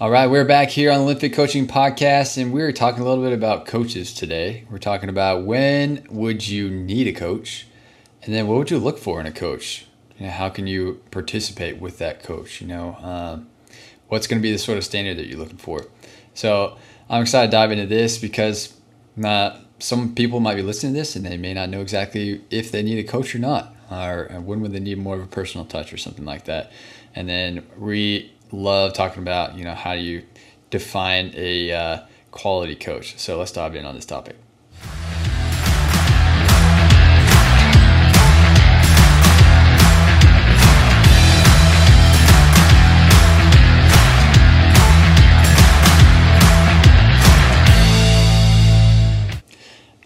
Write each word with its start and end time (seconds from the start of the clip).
All 0.00 0.12
right, 0.12 0.28
we're 0.28 0.44
back 0.44 0.68
here 0.68 0.92
on 0.92 0.98
the 0.98 1.02
Olympic 1.02 1.32
Coaching 1.32 1.66
Podcast, 1.66 2.40
and 2.40 2.52
we're 2.52 2.70
talking 2.70 3.02
a 3.02 3.04
little 3.04 3.24
bit 3.24 3.32
about 3.32 3.66
coaches 3.66 4.14
today. 4.14 4.64
We're 4.70 4.78
talking 4.78 5.08
about 5.08 5.42
when 5.42 6.06
would 6.08 6.46
you 6.46 6.70
need 6.70 7.08
a 7.08 7.12
coach, 7.12 7.66
and 8.22 8.32
then 8.32 8.46
what 8.46 8.58
would 8.58 8.70
you 8.70 8.78
look 8.78 8.96
for 8.96 9.18
in 9.18 9.26
a 9.26 9.32
coach? 9.32 9.86
You 10.16 10.26
know, 10.26 10.32
how 10.32 10.50
can 10.50 10.68
you 10.68 11.02
participate 11.10 11.80
with 11.80 11.98
that 11.98 12.22
coach? 12.22 12.60
You 12.60 12.68
know, 12.68 12.96
um, 13.02 13.48
what's 14.06 14.28
going 14.28 14.40
to 14.40 14.42
be 14.42 14.52
the 14.52 14.58
sort 14.58 14.78
of 14.78 14.84
standard 14.84 15.16
that 15.16 15.26
you're 15.26 15.36
looking 15.36 15.58
for? 15.58 15.86
So 16.32 16.76
I'm 17.10 17.22
excited 17.22 17.48
to 17.48 17.56
dive 17.56 17.72
into 17.72 17.86
this 17.86 18.18
because 18.18 18.74
uh, 19.24 19.58
some 19.80 20.14
people 20.14 20.38
might 20.38 20.54
be 20.54 20.62
listening 20.62 20.92
to 20.92 21.00
this 21.00 21.16
and 21.16 21.26
they 21.26 21.36
may 21.36 21.54
not 21.54 21.70
know 21.70 21.80
exactly 21.80 22.44
if 22.50 22.70
they 22.70 22.84
need 22.84 23.00
a 23.00 23.08
coach 23.08 23.34
or 23.34 23.40
not, 23.40 23.74
or 23.90 24.28
when 24.44 24.60
would 24.60 24.72
they 24.72 24.78
need 24.78 24.98
more 24.98 25.16
of 25.16 25.22
a 25.22 25.26
personal 25.26 25.66
touch 25.66 25.92
or 25.92 25.96
something 25.96 26.24
like 26.24 26.44
that. 26.44 26.70
And 27.16 27.28
then 27.28 27.66
we 27.76 28.30
love 28.52 28.92
talking 28.92 29.22
about 29.22 29.56
you 29.56 29.64
know 29.64 29.74
how 29.74 29.94
do 29.94 30.00
you 30.00 30.22
define 30.70 31.32
a 31.34 31.72
uh, 31.72 32.00
quality 32.30 32.74
coach. 32.74 33.18
So 33.18 33.38
let's 33.38 33.52
dive 33.52 33.74
in 33.74 33.84
on 33.84 33.94
this 33.94 34.06
topic. 34.06 34.36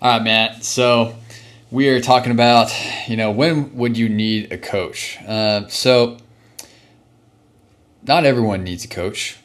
All 0.03 0.19
right, 0.19 0.25
Matt. 0.25 0.65
So 0.65 1.15
we 1.71 1.89
are 1.89 2.01
talking 2.01 2.33
about, 2.33 2.73
you 3.07 3.17
know, 3.17 3.31
when 3.31 3.77
would 3.77 3.97
you 3.97 4.09
need 4.09 4.51
a 4.51 4.59
coach? 4.59 5.17
Uh, 5.25 5.69
so 5.69 6.17
not 8.07 8.25
everyone 8.25 8.65
needs 8.65 8.85
a 8.85 8.89
coach. 8.89 9.39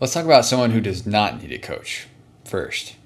Let's 0.00 0.12
talk 0.12 0.24
about 0.24 0.44
someone 0.44 0.70
who 0.70 0.80
does 0.80 1.06
not 1.06 1.40
need 1.40 1.52
a 1.52 1.58
coach 1.58 2.08
first. 2.44 2.96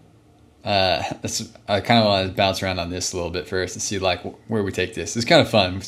Uh, 0.65 1.03
I 1.69 1.81
kind 1.81 2.01
of 2.01 2.07
want 2.07 2.29
to 2.29 2.35
bounce 2.35 2.63
around 2.63 2.79
on 2.79 2.91
this 2.91 3.13
a 3.13 3.17
little 3.17 3.31
bit 3.31 3.47
first 3.47 3.77
and 3.77 3.83
see 3.83 3.99
like 3.99 4.23
where 4.49 4.63
we 4.63 4.73
take 4.73 4.95
this. 4.95 5.17
It's 5.17 5.25
kind 5.25 5.41
of 5.41 5.49
fun. 5.49 5.81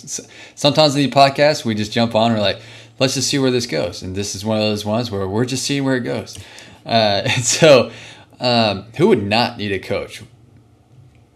Sometimes 0.55 0.95
in 0.95 1.03
the 1.03 1.11
podcast 1.11 1.65
we 1.65 1.75
just 1.75 1.93
jump 1.93 2.15
on. 2.15 2.31
And 2.31 2.35
we're 2.35 2.45
like, 2.45 2.61
let's 2.99 3.15
just 3.15 3.29
see 3.29 3.39
where 3.39 3.51
this 3.51 3.67
goes. 3.67 4.03
And 4.03 4.15
this 4.15 4.35
is 4.35 4.45
one 4.45 4.59
of 4.59 4.63
those 4.63 4.85
ones 4.85 5.11
where 5.11 5.27
we're 5.27 5.47
just 5.47 5.65
seeing 5.65 5.85
where 5.85 5.97
it 5.97 6.05
goes. 6.05 6.39
Uh, 6.85 7.23
and 7.25 7.45
so, 7.45 7.91
um, 8.39 8.85
who 8.97 9.09
would 9.09 9.23
not 9.23 9.59
need 9.59 9.73
a 9.73 9.79
coach? 9.79 10.23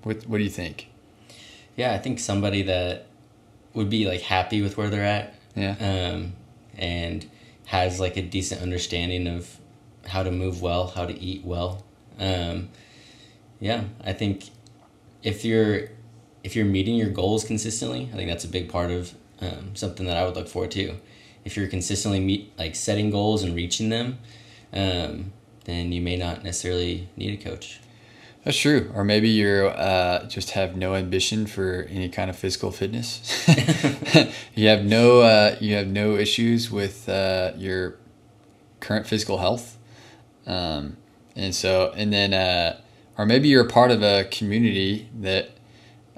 What 0.03 0.27
What 0.27 0.39
do 0.39 0.45
you 0.45 0.51
think? 0.51 0.89
Yeah, 1.77 1.93
I 1.93 1.99
think 1.99 2.21
somebody 2.21 2.63
that 2.63 3.07
would 3.73 3.91
be 3.91 4.07
like 4.07 4.21
happy 4.21 4.63
with 4.63 4.77
where 4.77 4.89
they're 4.89 5.05
at 5.05 5.34
yeah. 5.55 5.77
Um, 6.13 6.35
and 6.77 7.27
has 7.67 8.01
like 8.01 8.17
a 8.17 8.23
decent 8.23 8.61
understanding 8.61 9.27
of 9.27 9.59
how 10.07 10.23
to 10.23 10.31
move 10.31 10.61
well, 10.61 10.89
how 10.89 11.07
to 11.07 11.19
eat 11.19 11.45
well. 11.45 11.85
Um, 12.19 12.69
yeah, 13.61 13.85
I 14.03 14.13
think 14.13 14.51
if 15.23 15.45
you're 15.45 15.89
if 16.43 16.55
you're 16.55 16.67
meeting 16.67 16.97
your 16.97 17.09
goals 17.09 17.45
consistently, 17.45 18.11
I 18.13 18.17
think 18.17 18.29
that's 18.29 18.45
a 18.45 18.49
big 18.49 18.69
part 18.69 18.91
of 18.91 19.15
um, 19.41 19.75
something 19.75 20.07
that 20.07 20.17
I 20.17 20.25
would 20.27 20.37
look 20.37 20.49
for 20.49 20.67
too. 20.67 21.01
If 21.45 21.57
you're 21.57 21.69
consistently 21.69 22.21
meet 22.21 22.53
like 22.59 22.75
setting 22.75 23.11
goals 23.11 23.43
and 23.43 23.55
reaching 23.55 23.89
them, 23.89 24.19
um, 24.73 25.33
then 25.65 25.93
you 25.93 26.03
may 26.03 26.17
not 26.17 26.45
necessarily 26.45 27.09
need 27.17 27.39
a 27.39 27.43
coach. 27.43 27.81
That's 28.45 28.59
true. 28.59 28.93
Or 28.95 29.05
maybe 29.05 29.31
you 29.31 29.49
uh, 29.49 30.29
just 30.29 30.51
have 30.51 30.77
no 30.77 30.95
ambition 30.95 31.47
for 31.47 31.87
any 31.89 32.11
kind 32.11 32.29
of 32.29 32.37
physical 32.37 32.71
fitness. 32.71 33.47
you 34.55 34.69
have 34.69 34.85
no 34.85 35.21
uh, 35.21 35.57
you 35.61 35.75
have 35.75 35.87
no 35.87 36.17
issues 36.17 36.71
with 36.71 37.09
uh, 37.09 37.53
your 37.57 37.97
current 38.81 39.07
physical 39.07 39.39
health, 39.39 39.79
um, 40.47 40.99
and 41.35 41.55
so 41.55 41.93
and 41.97 42.13
then 42.13 42.35
uh, 42.35 42.79
or 43.17 43.25
maybe 43.25 43.49
you're 43.49 43.65
a 43.65 43.69
part 43.69 43.91
of 43.91 44.03
a 44.03 44.25
community 44.25 45.09
that 45.21 45.51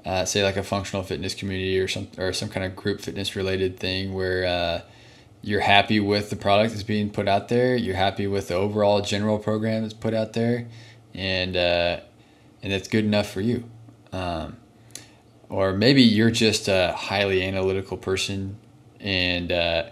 uh, 0.05 0.25
say 0.25 0.43
like 0.43 0.57
a 0.57 0.63
functional 0.63 1.03
fitness 1.03 1.33
community 1.33 1.79
or 1.79 1.87
some 1.87 2.09
or 2.17 2.33
some 2.33 2.49
kind 2.49 2.65
of 2.65 2.75
group 2.75 2.99
fitness 2.99 3.37
related 3.37 3.79
thing 3.79 4.13
where 4.13 4.45
uh, 4.45 4.81
you're 5.41 5.61
happy 5.61 6.01
with 6.01 6.29
the 6.29 6.35
product 6.35 6.71
that's 6.71 6.83
being 6.83 7.09
put 7.09 7.29
out 7.29 7.47
there. 7.47 7.77
You're 7.77 7.95
happy 7.95 8.27
with 8.27 8.49
the 8.49 8.55
overall 8.55 8.99
general 8.99 9.39
program 9.39 9.83
that's 9.83 9.93
put 9.93 10.13
out 10.13 10.33
there, 10.33 10.67
and 11.13 11.55
and 12.63 12.73
it's 12.73 12.87
good 12.87 13.05
enough 13.05 13.29
for 13.29 13.41
you. 13.41 13.63
Um, 14.11 14.57
or 15.49 15.73
maybe 15.73 16.01
you're 16.01 16.31
just 16.31 16.67
a 16.67 16.93
highly 16.93 17.43
analytical 17.43 17.97
person 17.97 18.57
and 18.99 19.51
uh, 19.51 19.83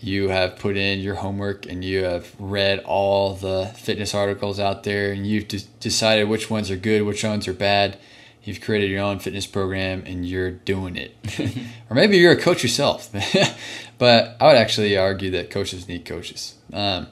you 0.00 0.28
have 0.28 0.56
put 0.56 0.76
in 0.76 1.00
your 1.00 1.16
homework 1.16 1.66
and 1.66 1.84
you 1.84 2.04
have 2.04 2.34
read 2.38 2.80
all 2.80 3.34
the 3.34 3.72
fitness 3.76 4.14
articles 4.14 4.60
out 4.60 4.84
there 4.84 5.12
and 5.12 5.26
you've 5.26 5.48
de- 5.48 5.64
decided 5.80 6.28
which 6.28 6.48
ones 6.48 6.70
are 6.70 6.76
good, 6.76 7.02
which 7.02 7.24
ones 7.24 7.48
are 7.48 7.52
bad. 7.52 7.98
You've 8.42 8.60
created 8.60 8.90
your 8.90 9.02
own 9.02 9.18
fitness 9.18 9.46
program 9.46 10.02
and 10.06 10.26
you're 10.26 10.50
doing 10.50 10.96
it. 10.96 11.14
or 11.90 11.94
maybe 11.94 12.16
you're 12.16 12.32
a 12.32 12.40
coach 12.40 12.62
yourself. 12.62 13.10
but 13.98 14.36
I 14.40 14.46
would 14.46 14.56
actually 14.56 14.96
argue 14.96 15.30
that 15.32 15.50
coaches 15.50 15.88
need 15.88 16.04
coaches. 16.04 16.54
Um, 16.72 17.08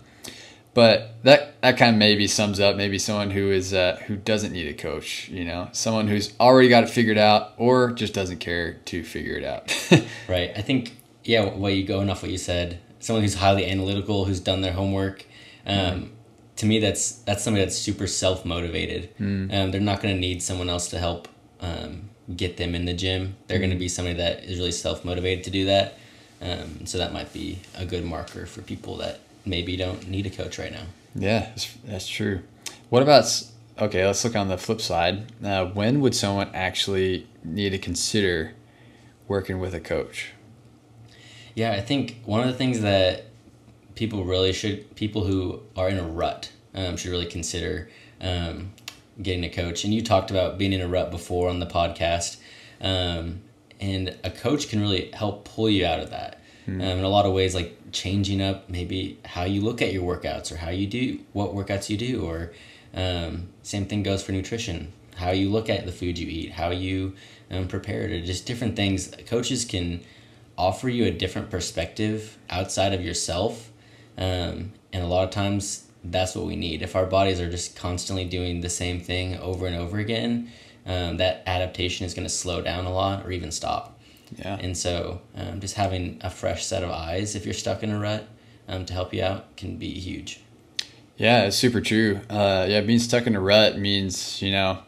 but 0.74 1.22
that 1.24 1.60
that 1.60 1.76
kind 1.76 1.94
of 1.94 1.98
maybe 1.98 2.26
sums 2.26 2.60
up 2.60 2.76
maybe 2.76 2.98
someone 2.98 3.30
who 3.30 3.50
is 3.50 3.74
uh, 3.74 4.00
who 4.06 4.16
doesn't 4.16 4.52
need 4.52 4.68
a 4.68 4.74
coach 4.74 5.28
you 5.28 5.44
know 5.44 5.68
someone 5.72 6.08
who's 6.08 6.32
already 6.38 6.68
got 6.68 6.84
it 6.84 6.90
figured 6.90 7.18
out 7.18 7.52
or 7.56 7.90
just 7.92 8.14
doesn't 8.14 8.38
care 8.38 8.74
to 8.84 9.02
figure 9.02 9.36
it 9.36 9.44
out 9.44 9.74
right 10.28 10.52
i 10.56 10.62
think 10.62 10.96
yeah 11.24 11.44
what 11.44 11.74
you 11.74 11.84
go 11.84 12.00
enough 12.00 12.22
what 12.22 12.30
you 12.30 12.38
said 12.38 12.78
someone 13.00 13.22
who's 13.22 13.34
highly 13.34 13.68
analytical 13.70 14.24
who's 14.24 14.40
done 14.40 14.60
their 14.60 14.72
homework 14.72 15.24
um, 15.66 15.76
mm. 15.76 16.08
to 16.56 16.66
me 16.66 16.78
that's 16.78 17.12
that's 17.22 17.42
somebody 17.42 17.64
that's 17.64 17.76
super 17.76 18.06
self-motivated 18.06 19.16
mm. 19.18 19.52
um, 19.54 19.70
they're 19.70 19.80
not 19.80 20.00
going 20.00 20.14
to 20.14 20.20
need 20.20 20.42
someone 20.42 20.68
else 20.68 20.88
to 20.88 20.98
help 20.98 21.28
um, 21.60 22.08
get 22.36 22.56
them 22.56 22.74
in 22.74 22.84
the 22.84 22.94
gym 22.94 23.36
they're 23.46 23.58
mm. 23.58 23.62
going 23.62 23.70
to 23.70 23.76
be 23.76 23.88
somebody 23.88 24.16
that 24.16 24.44
is 24.44 24.58
really 24.58 24.72
self-motivated 24.72 25.44
to 25.44 25.50
do 25.50 25.64
that 25.64 25.98
um, 26.40 26.86
so 26.86 26.98
that 26.98 27.12
might 27.12 27.32
be 27.32 27.58
a 27.76 27.84
good 27.84 28.04
marker 28.04 28.46
for 28.46 28.62
people 28.62 28.96
that 28.96 29.20
maybe 29.48 29.76
don't 29.76 30.08
need 30.08 30.26
a 30.26 30.30
coach 30.30 30.58
right 30.58 30.72
now. 30.72 30.84
Yeah, 31.14 31.40
that's, 31.40 31.74
that's 31.84 32.08
true. 32.08 32.42
What 32.90 33.02
about 33.02 33.44
okay? 33.78 34.06
Let's 34.06 34.24
look 34.24 34.36
on 34.36 34.48
the 34.48 34.58
flip 34.58 34.80
side. 34.80 35.32
Uh, 35.44 35.66
when 35.66 36.00
would 36.00 36.14
someone 36.14 36.50
actually 36.54 37.26
need 37.44 37.70
to 37.70 37.78
consider 37.78 38.54
working 39.26 39.58
with 39.58 39.74
a 39.74 39.80
coach? 39.80 40.32
Yeah, 41.54 41.72
I 41.72 41.80
think 41.80 42.20
one 42.24 42.40
of 42.40 42.46
the 42.46 42.54
things 42.54 42.80
that 42.80 43.26
people 43.94 44.24
really 44.24 44.52
should 44.52 44.94
people 44.94 45.24
who 45.24 45.60
are 45.76 45.88
in 45.88 45.98
a 45.98 46.06
rut 46.06 46.52
um, 46.74 46.96
should 46.96 47.10
really 47.10 47.26
consider 47.26 47.90
um, 48.20 48.72
getting 49.20 49.44
a 49.44 49.50
coach. 49.50 49.84
And 49.84 49.92
you 49.92 50.02
talked 50.02 50.30
about 50.30 50.58
being 50.58 50.72
in 50.72 50.80
a 50.80 50.88
rut 50.88 51.10
before 51.10 51.48
on 51.48 51.58
the 51.58 51.66
podcast, 51.66 52.38
um, 52.80 53.40
and 53.80 54.16
a 54.22 54.30
coach 54.30 54.68
can 54.68 54.80
really 54.80 55.10
help 55.12 55.44
pull 55.44 55.68
you 55.68 55.84
out 55.84 56.00
of 56.00 56.10
that. 56.10 56.36
Mm. 56.66 56.82
in 56.82 57.04
a 57.04 57.08
lot 57.08 57.24
of 57.24 57.32
ways, 57.32 57.54
like 57.54 57.77
changing 57.92 58.40
up 58.42 58.68
maybe 58.68 59.18
how 59.24 59.44
you 59.44 59.60
look 59.60 59.82
at 59.82 59.92
your 59.92 60.02
workouts 60.02 60.52
or 60.52 60.56
how 60.56 60.70
you 60.70 60.86
do 60.86 61.20
what 61.32 61.54
workouts 61.54 61.88
you 61.88 61.96
do 61.96 62.24
or 62.24 62.52
um, 62.94 63.48
same 63.62 63.86
thing 63.86 64.02
goes 64.02 64.22
for 64.22 64.32
nutrition. 64.32 64.92
How 65.16 65.30
you 65.30 65.50
look 65.50 65.68
at 65.68 65.84
the 65.84 65.92
food 65.92 66.18
you 66.18 66.28
eat 66.28 66.52
how 66.52 66.70
you 66.70 67.14
um, 67.50 67.68
prepare 67.68 68.02
it 68.02 68.12
or 68.12 68.24
just 68.24 68.46
different 68.46 68.76
things. 68.76 69.10
Coaches 69.26 69.64
can 69.64 70.02
offer 70.56 70.88
you 70.88 71.04
a 71.04 71.10
different 71.10 71.50
perspective 71.50 72.36
outside 72.50 72.92
of 72.92 73.04
yourself 73.04 73.70
um, 74.16 74.72
and 74.92 75.02
a 75.02 75.06
lot 75.06 75.24
of 75.24 75.30
times 75.30 75.84
that's 76.04 76.34
what 76.34 76.46
we 76.46 76.56
need. 76.56 76.82
If 76.82 76.96
our 76.96 77.06
bodies 77.06 77.40
are 77.40 77.50
just 77.50 77.76
constantly 77.76 78.24
doing 78.24 78.60
the 78.60 78.70
same 78.70 79.00
thing 79.00 79.36
over 79.38 79.66
and 79.66 79.76
over 79.76 79.98
again 79.98 80.50
um, 80.86 81.18
that 81.18 81.42
adaptation 81.46 82.06
is 82.06 82.14
going 82.14 82.26
to 82.26 82.32
slow 82.32 82.62
down 82.62 82.86
a 82.86 82.92
lot 82.92 83.26
or 83.26 83.30
even 83.30 83.50
stop 83.50 83.97
yeah. 84.36 84.56
And 84.60 84.76
so 84.76 85.20
um, 85.34 85.60
just 85.60 85.74
having 85.74 86.18
a 86.20 86.30
fresh 86.30 86.64
set 86.64 86.82
of 86.82 86.90
eyes 86.90 87.34
if 87.34 87.44
you're 87.44 87.54
stuck 87.54 87.82
in 87.82 87.90
a 87.90 87.98
rut 87.98 88.28
um, 88.68 88.84
to 88.86 88.92
help 88.92 89.14
you 89.14 89.22
out 89.22 89.56
can 89.56 89.76
be 89.76 89.90
huge. 89.98 90.40
Yeah, 91.16 91.44
it's 91.44 91.56
super 91.56 91.80
true. 91.80 92.20
Uh, 92.30 92.66
yeah, 92.68 92.80
being 92.80 92.98
stuck 92.98 93.26
in 93.26 93.34
a 93.34 93.40
rut 93.40 93.78
means, 93.78 94.40
you 94.40 94.52
know, 94.52 94.82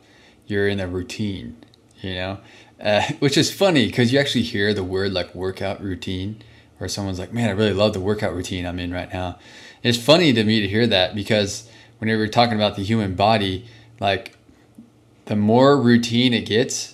you're 0.46 0.68
in 0.68 0.78
a 0.78 0.86
routine, 0.86 1.56
you 2.00 2.14
know, 2.14 2.38
uh, 2.80 3.02
which 3.18 3.36
is 3.36 3.52
funny 3.52 3.86
because 3.86 4.12
you 4.12 4.18
actually 4.18 4.42
hear 4.42 4.72
the 4.74 4.84
word 4.84 5.12
like 5.12 5.34
workout 5.34 5.82
routine 5.82 6.42
where 6.78 6.88
someone's 6.88 7.18
like, 7.18 7.32
man, 7.32 7.48
I 7.48 7.52
really 7.52 7.72
love 7.72 7.92
the 7.92 8.00
workout 8.00 8.34
routine 8.34 8.64
I'm 8.64 8.78
in 8.78 8.92
right 8.92 9.12
now. 9.12 9.38
It's 9.82 9.98
funny 9.98 10.32
to 10.32 10.44
me 10.44 10.60
to 10.60 10.68
hear 10.68 10.86
that 10.86 11.14
because 11.14 11.68
whenever 11.98 12.20
you're 12.20 12.28
talking 12.28 12.54
about 12.54 12.76
the 12.76 12.82
human 12.82 13.14
body, 13.14 13.66
like 13.98 14.36
the 15.26 15.36
more 15.36 15.80
routine 15.80 16.32
it 16.32 16.46
gets, 16.46 16.89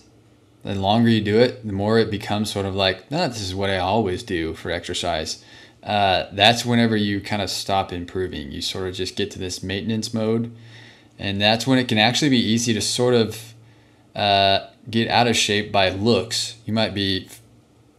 the 0.66 0.80
longer 0.80 1.08
you 1.08 1.20
do 1.20 1.38
it, 1.38 1.66
the 1.66 1.72
more 1.72 1.98
it 1.98 2.10
becomes 2.10 2.52
sort 2.52 2.66
of 2.66 2.74
like, 2.74 3.10
no, 3.10 3.28
this 3.28 3.40
is 3.40 3.54
what 3.54 3.70
I 3.70 3.78
always 3.78 4.22
do 4.22 4.54
for 4.54 4.70
exercise. 4.70 5.44
Uh, 5.82 6.26
that's 6.32 6.64
whenever 6.64 6.96
you 6.96 7.20
kind 7.20 7.40
of 7.40 7.48
stop 7.50 7.92
improving. 7.92 8.52
You 8.52 8.60
sort 8.60 8.88
of 8.88 8.94
just 8.94 9.16
get 9.16 9.30
to 9.32 9.38
this 9.38 9.62
maintenance 9.62 10.12
mode. 10.12 10.50
And 11.18 11.40
that's 11.40 11.66
when 11.66 11.78
it 11.78 11.88
can 11.88 11.98
actually 11.98 12.30
be 12.30 12.44
easy 12.44 12.74
to 12.74 12.80
sort 12.80 13.14
of 13.14 13.54
uh, 14.14 14.66
get 14.90 15.08
out 15.08 15.26
of 15.26 15.36
shape 15.36 15.72
by 15.72 15.88
looks. 15.90 16.56
You 16.66 16.72
might 16.72 16.94
be 16.94 17.28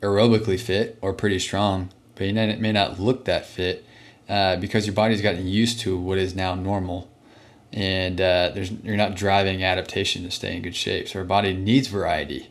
aerobically 0.02 0.60
fit 0.60 0.98
or 1.02 1.14
pretty 1.14 1.40
strong, 1.40 1.90
but 2.16 2.28
you 2.28 2.34
may 2.34 2.72
not 2.72 3.00
look 3.00 3.26
that 3.26 3.46
fit. 3.46 3.86
uh, 4.30 4.58
because 4.58 4.86
your 4.86 4.94
body's 4.94 5.22
gotten 5.22 5.48
used 5.48 5.80
to 5.82 5.98
what 5.98 6.18
is 6.18 6.36
now 6.36 6.54
normal, 6.56 7.10
and 7.72 8.20
uh, 8.20 8.52
you're 8.84 8.98
not 8.98 9.16
driving 9.16 9.64
adaptation 9.64 10.24
to 10.24 10.32
stay 10.32 10.56
in 10.56 10.62
good 10.62 10.76
shape. 10.76 11.08
So 11.08 11.20
our 11.20 11.26
body 11.26 11.54
needs 11.54 11.88
variety. 11.88 12.50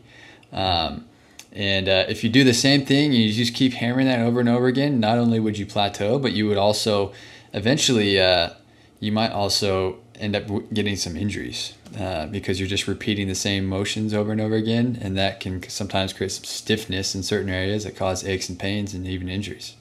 Um, 0.51 1.05
and 1.51 1.89
uh, 1.89 2.05
if 2.07 2.23
you 2.23 2.29
do 2.29 2.43
the 2.43 2.53
same 2.53 2.85
thing 2.85 3.05
and 3.05 3.15
you 3.15 3.33
just 3.33 3.53
keep 3.53 3.73
hammering 3.73 4.07
that 4.07 4.19
over 4.19 4.39
and 4.39 4.49
over 4.49 4.67
again, 4.67 4.99
not 4.99 5.17
only 5.17 5.39
would 5.39 5.57
you 5.57 5.65
plateau, 5.65 6.19
but 6.19 6.33
you 6.33 6.47
would 6.47 6.57
also 6.57 7.13
eventually, 7.53 8.19
uh, 8.19 8.51
you 8.99 9.11
might 9.11 9.31
also 9.31 9.97
end 10.19 10.35
up 10.35 10.43
getting 10.73 10.95
some 10.95 11.15
injuries 11.15 11.73
uh, 11.99 12.27
because 12.27 12.59
you're 12.59 12.69
just 12.69 12.87
repeating 12.87 13.27
the 13.27 13.35
same 13.35 13.65
motions 13.65 14.13
over 14.13 14.31
and 14.31 14.41
over 14.41 14.55
again. 14.55 14.97
And 15.01 15.17
that 15.17 15.39
can 15.39 15.67
sometimes 15.69 16.13
create 16.13 16.31
some 16.31 16.43
stiffness 16.43 17.15
in 17.15 17.23
certain 17.23 17.49
areas 17.49 17.85
that 17.85 17.95
cause 17.95 18.25
aches 18.25 18.49
and 18.49 18.59
pains 18.59 18.93
and 18.93 19.07
even 19.07 19.29
injuries. 19.29 19.75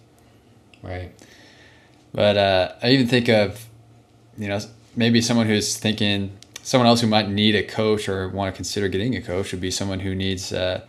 Right. 0.83 1.13
But 2.13 2.37
uh, 2.37 2.73
I 2.83 2.91
even 2.91 3.07
think 3.07 3.29
of, 3.29 3.67
you 4.39 4.49
know, 4.49 4.61
maybe 4.95 5.21
someone 5.21 5.47
who's 5.47 5.77
thinking, 5.77 6.37
someone 6.67 6.89
else 6.89 7.01
who 7.01 7.07
might 7.07 7.29
need 7.29 7.55
a 7.55 7.63
coach 7.63 8.09
or 8.09 8.29
want 8.29 8.53
to 8.53 8.57
consider 8.57 8.89
getting 8.89 9.15
a 9.15 9.23
coach 9.23 9.53
would 9.53 9.61
be 9.61 9.71
someone 9.71 10.01
who 10.01 10.17
needs 10.17 10.53
uh, 10.53 10.85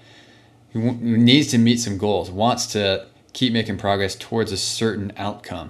who 0.73 0.91
needs 0.93 1.49
to 1.49 1.59
meet 1.59 1.79
some 1.79 1.99
goals, 1.99 2.31
wants 2.31 2.65
to 2.65 3.05
keep 3.31 3.53
making 3.53 3.77
progress 3.77 4.15
towards 4.15 4.51
a 4.51 4.57
certain 4.57 5.13
outcome. 5.17 5.69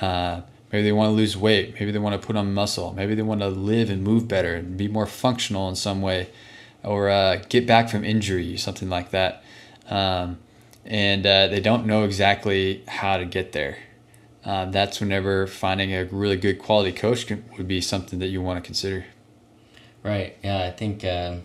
Uh, 0.00 0.40
maybe 0.72 0.82
they 0.82 0.90
want 0.90 1.08
to 1.08 1.12
lose 1.12 1.36
weight, 1.36 1.74
maybe 1.74 1.92
they 1.92 2.00
want 2.00 2.20
to 2.20 2.26
put 2.26 2.34
on 2.34 2.52
muscle, 2.52 2.92
maybe 2.92 3.14
they 3.14 3.22
want 3.22 3.40
to 3.40 3.46
live 3.46 3.90
and 3.90 4.02
move 4.02 4.26
better 4.26 4.56
and 4.56 4.76
be 4.76 4.88
more 4.88 5.06
functional 5.06 5.68
in 5.68 5.76
some 5.76 6.02
way, 6.02 6.28
or 6.82 7.08
uh, 7.08 7.36
get 7.48 7.64
back 7.64 7.88
from 7.88 8.04
injury, 8.04 8.56
something 8.56 8.90
like 8.90 9.10
that. 9.10 9.44
Um, 9.88 10.38
and 10.84 11.24
uh, 11.24 11.46
they 11.46 11.60
don't 11.60 11.86
know 11.86 12.02
exactly 12.02 12.82
how 12.88 13.16
to 13.18 13.24
get 13.24 13.52
there. 13.52 13.78
Uh, 14.44 14.64
that's 14.64 14.98
whenever 14.98 15.46
finding 15.46 15.94
a 15.94 16.06
really 16.06 16.36
good 16.36 16.58
quality 16.58 16.90
coach 16.90 17.30
would 17.56 17.68
be 17.68 17.80
something 17.80 18.18
that 18.18 18.28
you 18.28 18.42
want 18.42 18.62
to 18.62 18.66
consider. 18.66 19.06
Right. 20.02 20.36
Yeah, 20.42 20.64
I 20.64 20.70
think 20.70 21.04
uh, 21.04 21.36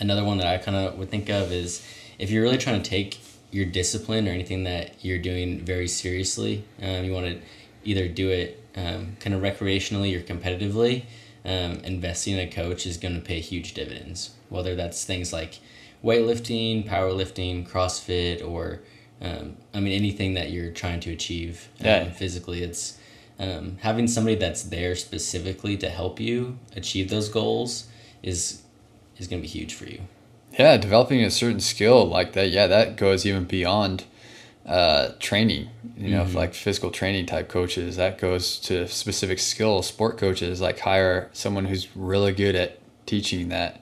another 0.00 0.24
one 0.24 0.38
that 0.38 0.46
I 0.46 0.58
kind 0.58 0.76
of 0.76 0.98
would 0.98 1.10
think 1.10 1.28
of 1.28 1.52
is 1.52 1.84
if 2.18 2.30
you're 2.30 2.42
really 2.42 2.58
trying 2.58 2.82
to 2.82 2.88
take 2.88 3.18
your 3.50 3.64
discipline 3.64 4.28
or 4.28 4.30
anything 4.30 4.64
that 4.64 5.04
you're 5.04 5.18
doing 5.18 5.60
very 5.60 5.88
seriously, 5.88 6.64
um, 6.82 7.04
you 7.04 7.12
want 7.12 7.26
to 7.26 7.40
either 7.84 8.08
do 8.08 8.30
it 8.30 8.62
um, 8.76 9.16
kind 9.20 9.34
of 9.34 9.42
recreationally 9.42 10.16
or 10.16 10.22
competitively. 10.22 11.04
Um, 11.44 11.80
investing 11.84 12.34
in 12.34 12.40
a 12.40 12.50
coach 12.50 12.84
is 12.84 12.98
going 12.98 13.14
to 13.14 13.20
pay 13.20 13.40
huge 13.40 13.72
dividends. 13.72 14.30
Whether 14.48 14.74
that's 14.74 15.04
things 15.04 15.32
like 15.32 15.60
weightlifting, 16.04 16.86
powerlifting, 16.86 17.66
CrossFit, 17.66 18.46
or 18.46 18.80
um, 19.20 19.56
I 19.72 19.80
mean 19.80 19.94
anything 19.94 20.34
that 20.34 20.50
you're 20.50 20.72
trying 20.72 21.00
to 21.00 21.12
achieve 21.12 21.68
um, 21.80 21.86
yeah. 21.86 22.10
physically, 22.10 22.62
it's 22.62 22.98
um, 23.38 23.78
having 23.80 24.08
somebody 24.08 24.36
that's 24.36 24.64
there 24.64 24.96
specifically 24.96 25.76
to 25.76 25.88
help 25.88 26.18
you 26.20 26.58
achieve 26.74 27.10
those 27.10 27.28
goals 27.28 27.88
is 28.22 28.62
is 29.16 29.26
going 29.26 29.42
to 29.42 29.46
be 29.46 29.48
huge 29.48 29.74
for 29.74 29.86
you. 29.86 30.00
Yeah, 30.58 30.76
developing 30.76 31.22
a 31.22 31.30
certain 31.30 31.60
skill 31.60 32.06
like 32.06 32.32
that, 32.32 32.50
yeah, 32.50 32.66
that 32.66 32.96
goes 32.96 33.26
even 33.26 33.44
beyond 33.44 34.04
uh, 34.66 35.10
training. 35.18 35.68
You 35.96 36.10
know, 36.10 36.24
mm-hmm. 36.24 36.36
like 36.36 36.54
physical 36.54 36.90
training 36.90 37.26
type 37.26 37.48
coaches, 37.48 37.96
that 37.96 38.18
goes 38.18 38.58
to 38.60 38.86
specific 38.86 39.38
skills. 39.38 39.86
Sport 39.86 40.18
coaches 40.18 40.60
like 40.60 40.80
hire 40.80 41.30
someone 41.32 41.64
who's 41.64 41.94
really 41.96 42.32
good 42.32 42.54
at 42.54 42.78
teaching 43.06 43.48
that. 43.48 43.80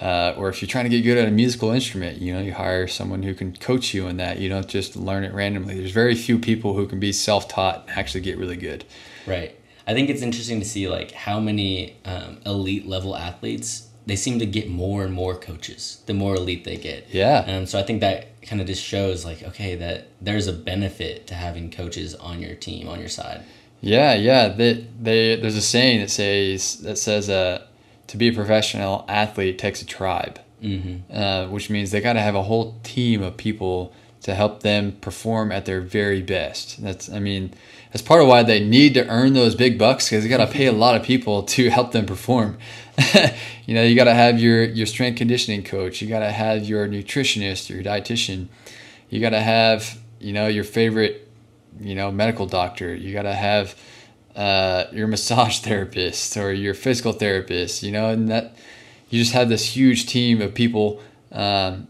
Uh, 0.00 0.34
or 0.36 0.48
if 0.48 0.60
you're 0.60 0.68
trying 0.68 0.84
to 0.84 0.90
get 0.90 1.02
good 1.02 1.16
at 1.16 1.26
a 1.26 1.30
musical 1.30 1.70
instrument, 1.70 2.18
you 2.18 2.32
know, 2.32 2.40
you 2.40 2.52
hire 2.52 2.86
someone 2.86 3.22
who 3.22 3.34
can 3.34 3.56
coach 3.56 3.94
you 3.94 4.06
in 4.08 4.18
that. 4.18 4.38
You 4.38 4.48
don't 4.48 4.68
just 4.68 4.94
learn 4.94 5.24
it 5.24 5.32
randomly. 5.32 5.78
There's 5.78 5.92
very 5.92 6.14
few 6.14 6.38
people 6.38 6.74
who 6.74 6.86
can 6.86 7.00
be 7.00 7.12
self-taught 7.12 7.86
and 7.88 7.98
actually 7.98 8.20
get 8.20 8.36
really 8.36 8.56
good. 8.56 8.84
Right. 9.26 9.58
I 9.86 9.94
think 9.94 10.10
it's 10.10 10.22
interesting 10.22 10.58
to 10.60 10.66
see 10.66 10.88
like 10.88 11.12
how 11.12 11.40
many 11.40 11.96
um, 12.04 12.38
elite 12.44 12.86
level 12.86 13.16
athletes 13.16 13.88
they 14.04 14.16
seem 14.16 14.38
to 14.38 14.46
get 14.46 14.70
more 14.70 15.04
and 15.04 15.12
more 15.12 15.34
coaches 15.34 16.02
the 16.06 16.14
more 16.14 16.36
elite 16.36 16.64
they 16.64 16.76
get. 16.76 17.08
Yeah. 17.10 17.44
Um, 17.46 17.66
so 17.66 17.78
I 17.78 17.82
think 17.82 18.00
that 18.00 18.40
kind 18.42 18.60
of 18.60 18.66
just 18.66 18.82
shows 18.82 19.24
like 19.24 19.42
okay 19.42 19.74
that 19.76 20.08
there's 20.20 20.46
a 20.46 20.52
benefit 20.52 21.26
to 21.28 21.34
having 21.34 21.70
coaches 21.70 22.14
on 22.14 22.40
your 22.40 22.54
team 22.54 22.88
on 22.88 23.00
your 23.00 23.08
side. 23.08 23.44
Yeah, 23.80 24.14
yeah. 24.14 24.48
They, 24.48 24.86
they 25.00 25.36
there's 25.36 25.56
a 25.56 25.62
saying 25.62 26.00
that 26.00 26.10
says 26.10 26.78
that 26.78 26.98
says 26.98 27.28
uh 27.30 27.66
to 28.08 28.16
be 28.16 28.28
a 28.28 28.32
professional 28.32 29.04
athlete 29.08 29.58
takes 29.58 29.82
a 29.82 29.86
tribe, 29.86 30.40
mm-hmm. 30.62 31.12
uh, 31.14 31.48
which 31.48 31.70
means 31.70 31.90
they 31.90 32.00
got 32.00 32.14
to 32.14 32.20
have 32.20 32.34
a 32.34 32.42
whole 32.42 32.78
team 32.82 33.22
of 33.22 33.36
people 33.36 33.92
to 34.22 34.34
help 34.34 34.62
them 34.62 34.92
perform 35.00 35.52
at 35.52 35.66
their 35.66 35.80
very 35.80 36.22
best. 36.22 36.82
That's, 36.82 37.08
I 37.08 37.20
mean, 37.20 37.54
that's 37.92 38.02
part 38.02 38.20
of 38.20 38.28
why 38.28 38.42
they 38.42 38.58
need 38.58 38.94
to 38.94 39.06
earn 39.08 39.34
those 39.34 39.54
big 39.54 39.78
bucks 39.78 40.08
because 40.08 40.24
they 40.24 40.28
got 40.28 40.44
to 40.44 40.52
pay 40.52 40.66
a 40.66 40.72
lot 40.84 40.96
of 40.96 41.02
people 41.02 41.44
to 41.44 41.70
help 41.70 41.92
them 41.92 42.06
perform. 42.06 42.58
you 43.66 43.74
know, 43.74 43.82
you 43.82 43.94
got 43.94 44.04
to 44.04 44.14
have 44.14 44.40
your 44.40 44.64
your 44.64 44.86
strength 44.86 45.18
conditioning 45.18 45.62
coach. 45.62 46.00
You 46.00 46.08
got 46.08 46.20
to 46.20 46.32
have 46.32 46.64
your 46.64 46.88
nutritionist, 46.88 47.68
your 47.68 47.82
dietitian. 47.82 48.48
You 49.10 49.20
got 49.20 49.30
to 49.30 49.40
have 49.40 49.98
you 50.18 50.32
know 50.32 50.46
your 50.46 50.64
favorite 50.64 51.28
you 51.80 51.94
know 51.94 52.10
medical 52.10 52.46
doctor. 52.46 52.94
You 52.94 53.12
got 53.12 53.22
to 53.22 53.34
have 53.34 53.78
uh, 54.36 54.84
your 54.92 55.06
massage 55.06 55.58
therapist 55.62 56.36
or 56.36 56.52
your 56.52 56.74
physical 56.74 57.12
therapist, 57.12 57.82
you 57.82 57.90
know, 57.90 58.10
and 58.10 58.28
that 58.28 58.54
you 59.08 59.18
just 59.18 59.32
have 59.32 59.48
this 59.48 59.76
huge 59.76 60.06
team 60.06 60.40
of 60.40 60.54
people 60.54 61.00
um, 61.32 61.88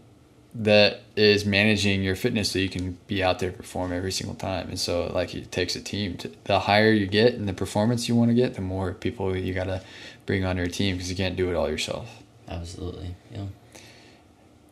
that 0.55 1.01
is 1.15 1.45
managing 1.45 2.03
your 2.03 2.15
fitness 2.15 2.51
so 2.51 2.59
you 2.59 2.69
can 2.69 2.97
be 3.07 3.21
out 3.23 3.39
there 3.39 3.51
perform 3.51 3.91
every 3.91 4.11
single 4.11 4.35
time. 4.35 4.69
And 4.69 4.79
so, 4.79 5.11
like, 5.13 5.35
it 5.35 5.51
takes 5.51 5.75
a 5.75 5.81
team. 5.81 6.17
To, 6.17 6.31
the 6.45 6.59
higher 6.59 6.91
you 6.91 7.05
get 7.05 7.33
and 7.33 7.47
the 7.47 7.53
performance 7.53 8.07
you 8.07 8.15
want 8.15 8.29
to 8.29 8.35
get, 8.35 8.53
the 8.53 8.61
more 8.61 8.93
people 8.93 9.35
you 9.35 9.53
got 9.53 9.65
to 9.65 9.81
bring 10.25 10.45
on 10.45 10.57
your 10.57 10.67
team 10.67 10.95
because 10.95 11.09
you 11.09 11.15
can't 11.15 11.35
do 11.35 11.49
it 11.49 11.55
all 11.55 11.69
yourself. 11.69 12.23
Absolutely. 12.47 13.15
Yeah. 13.31 13.45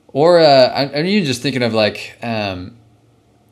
Or, 0.08 0.40
uh, 0.40 0.68
I, 0.68 1.00
I 1.00 1.04
mean, 1.04 1.26
just 1.26 1.42
thinking 1.42 1.62
of 1.62 1.74
like, 1.74 2.18
um, 2.24 2.78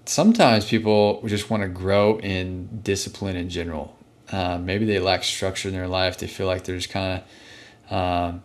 sometimes 0.05 0.65
people 0.65 1.21
just 1.27 1.49
want 1.49 1.63
to 1.63 1.69
grow 1.69 2.19
in 2.19 2.81
discipline 2.83 3.35
in 3.35 3.49
general. 3.49 3.97
Uh, 4.31 4.57
maybe 4.57 4.85
they 4.85 4.99
lack 4.99 5.23
structure 5.23 5.67
in 5.67 5.73
their 5.73 5.87
life. 5.87 6.17
They 6.17 6.27
feel 6.27 6.47
like 6.47 6.63
they're 6.63 6.77
just 6.77 6.89
kind 6.89 7.21
of 7.89 7.93
um, 7.93 8.43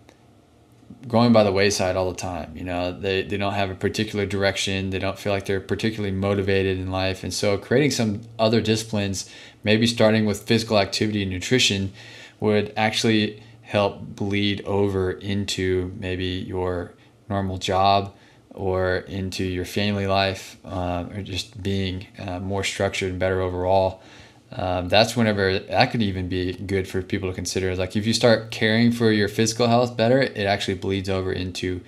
going 1.06 1.32
by 1.32 1.44
the 1.44 1.52
wayside 1.52 1.96
all 1.96 2.10
the 2.10 2.16
time. 2.16 2.56
You 2.56 2.64
know, 2.64 2.92
they, 2.92 3.22
they 3.22 3.36
don't 3.36 3.54
have 3.54 3.70
a 3.70 3.74
particular 3.74 4.26
direction. 4.26 4.90
They 4.90 4.98
don't 4.98 5.18
feel 5.18 5.32
like 5.32 5.46
they're 5.46 5.60
particularly 5.60 6.14
motivated 6.14 6.78
in 6.78 6.90
life. 6.90 7.22
And 7.22 7.32
so, 7.32 7.56
creating 7.56 7.92
some 7.92 8.22
other 8.38 8.60
disciplines, 8.60 9.30
maybe 9.64 9.86
starting 9.86 10.26
with 10.26 10.42
physical 10.42 10.78
activity 10.78 11.22
and 11.22 11.30
nutrition, 11.30 11.92
would 12.40 12.72
actually 12.76 13.42
help 13.62 14.00
bleed 14.00 14.62
over 14.64 15.12
into 15.12 15.94
maybe 15.98 16.24
your 16.24 16.94
normal 17.28 17.58
job 17.58 18.14
or 18.54 18.96
into 18.96 19.44
your 19.44 19.64
family 19.64 20.06
life 20.06 20.56
uh, 20.64 21.04
or 21.14 21.22
just 21.22 21.62
being 21.62 22.06
uh, 22.18 22.40
more 22.40 22.64
structured 22.64 23.10
and 23.10 23.18
better 23.18 23.40
overall 23.40 24.02
um, 24.52 24.88
that's 24.88 25.14
whenever 25.14 25.58
that 25.58 25.90
could 25.90 26.02
even 26.02 26.28
be 26.28 26.54
good 26.54 26.88
for 26.88 27.02
people 27.02 27.28
to 27.28 27.34
consider. 27.34 27.74
Like 27.76 27.96
if 27.96 28.06
you 28.06 28.14
start 28.14 28.50
caring 28.50 28.92
for 28.92 29.12
your 29.12 29.28
physical 29.28 29.68
health 29.68 29.96
better, 29.96 30.20
it 30.20 30.38
actually 30.38 30.74
bleeds 30.74 31.08
over 31.08 31.32
into 31.32 31.82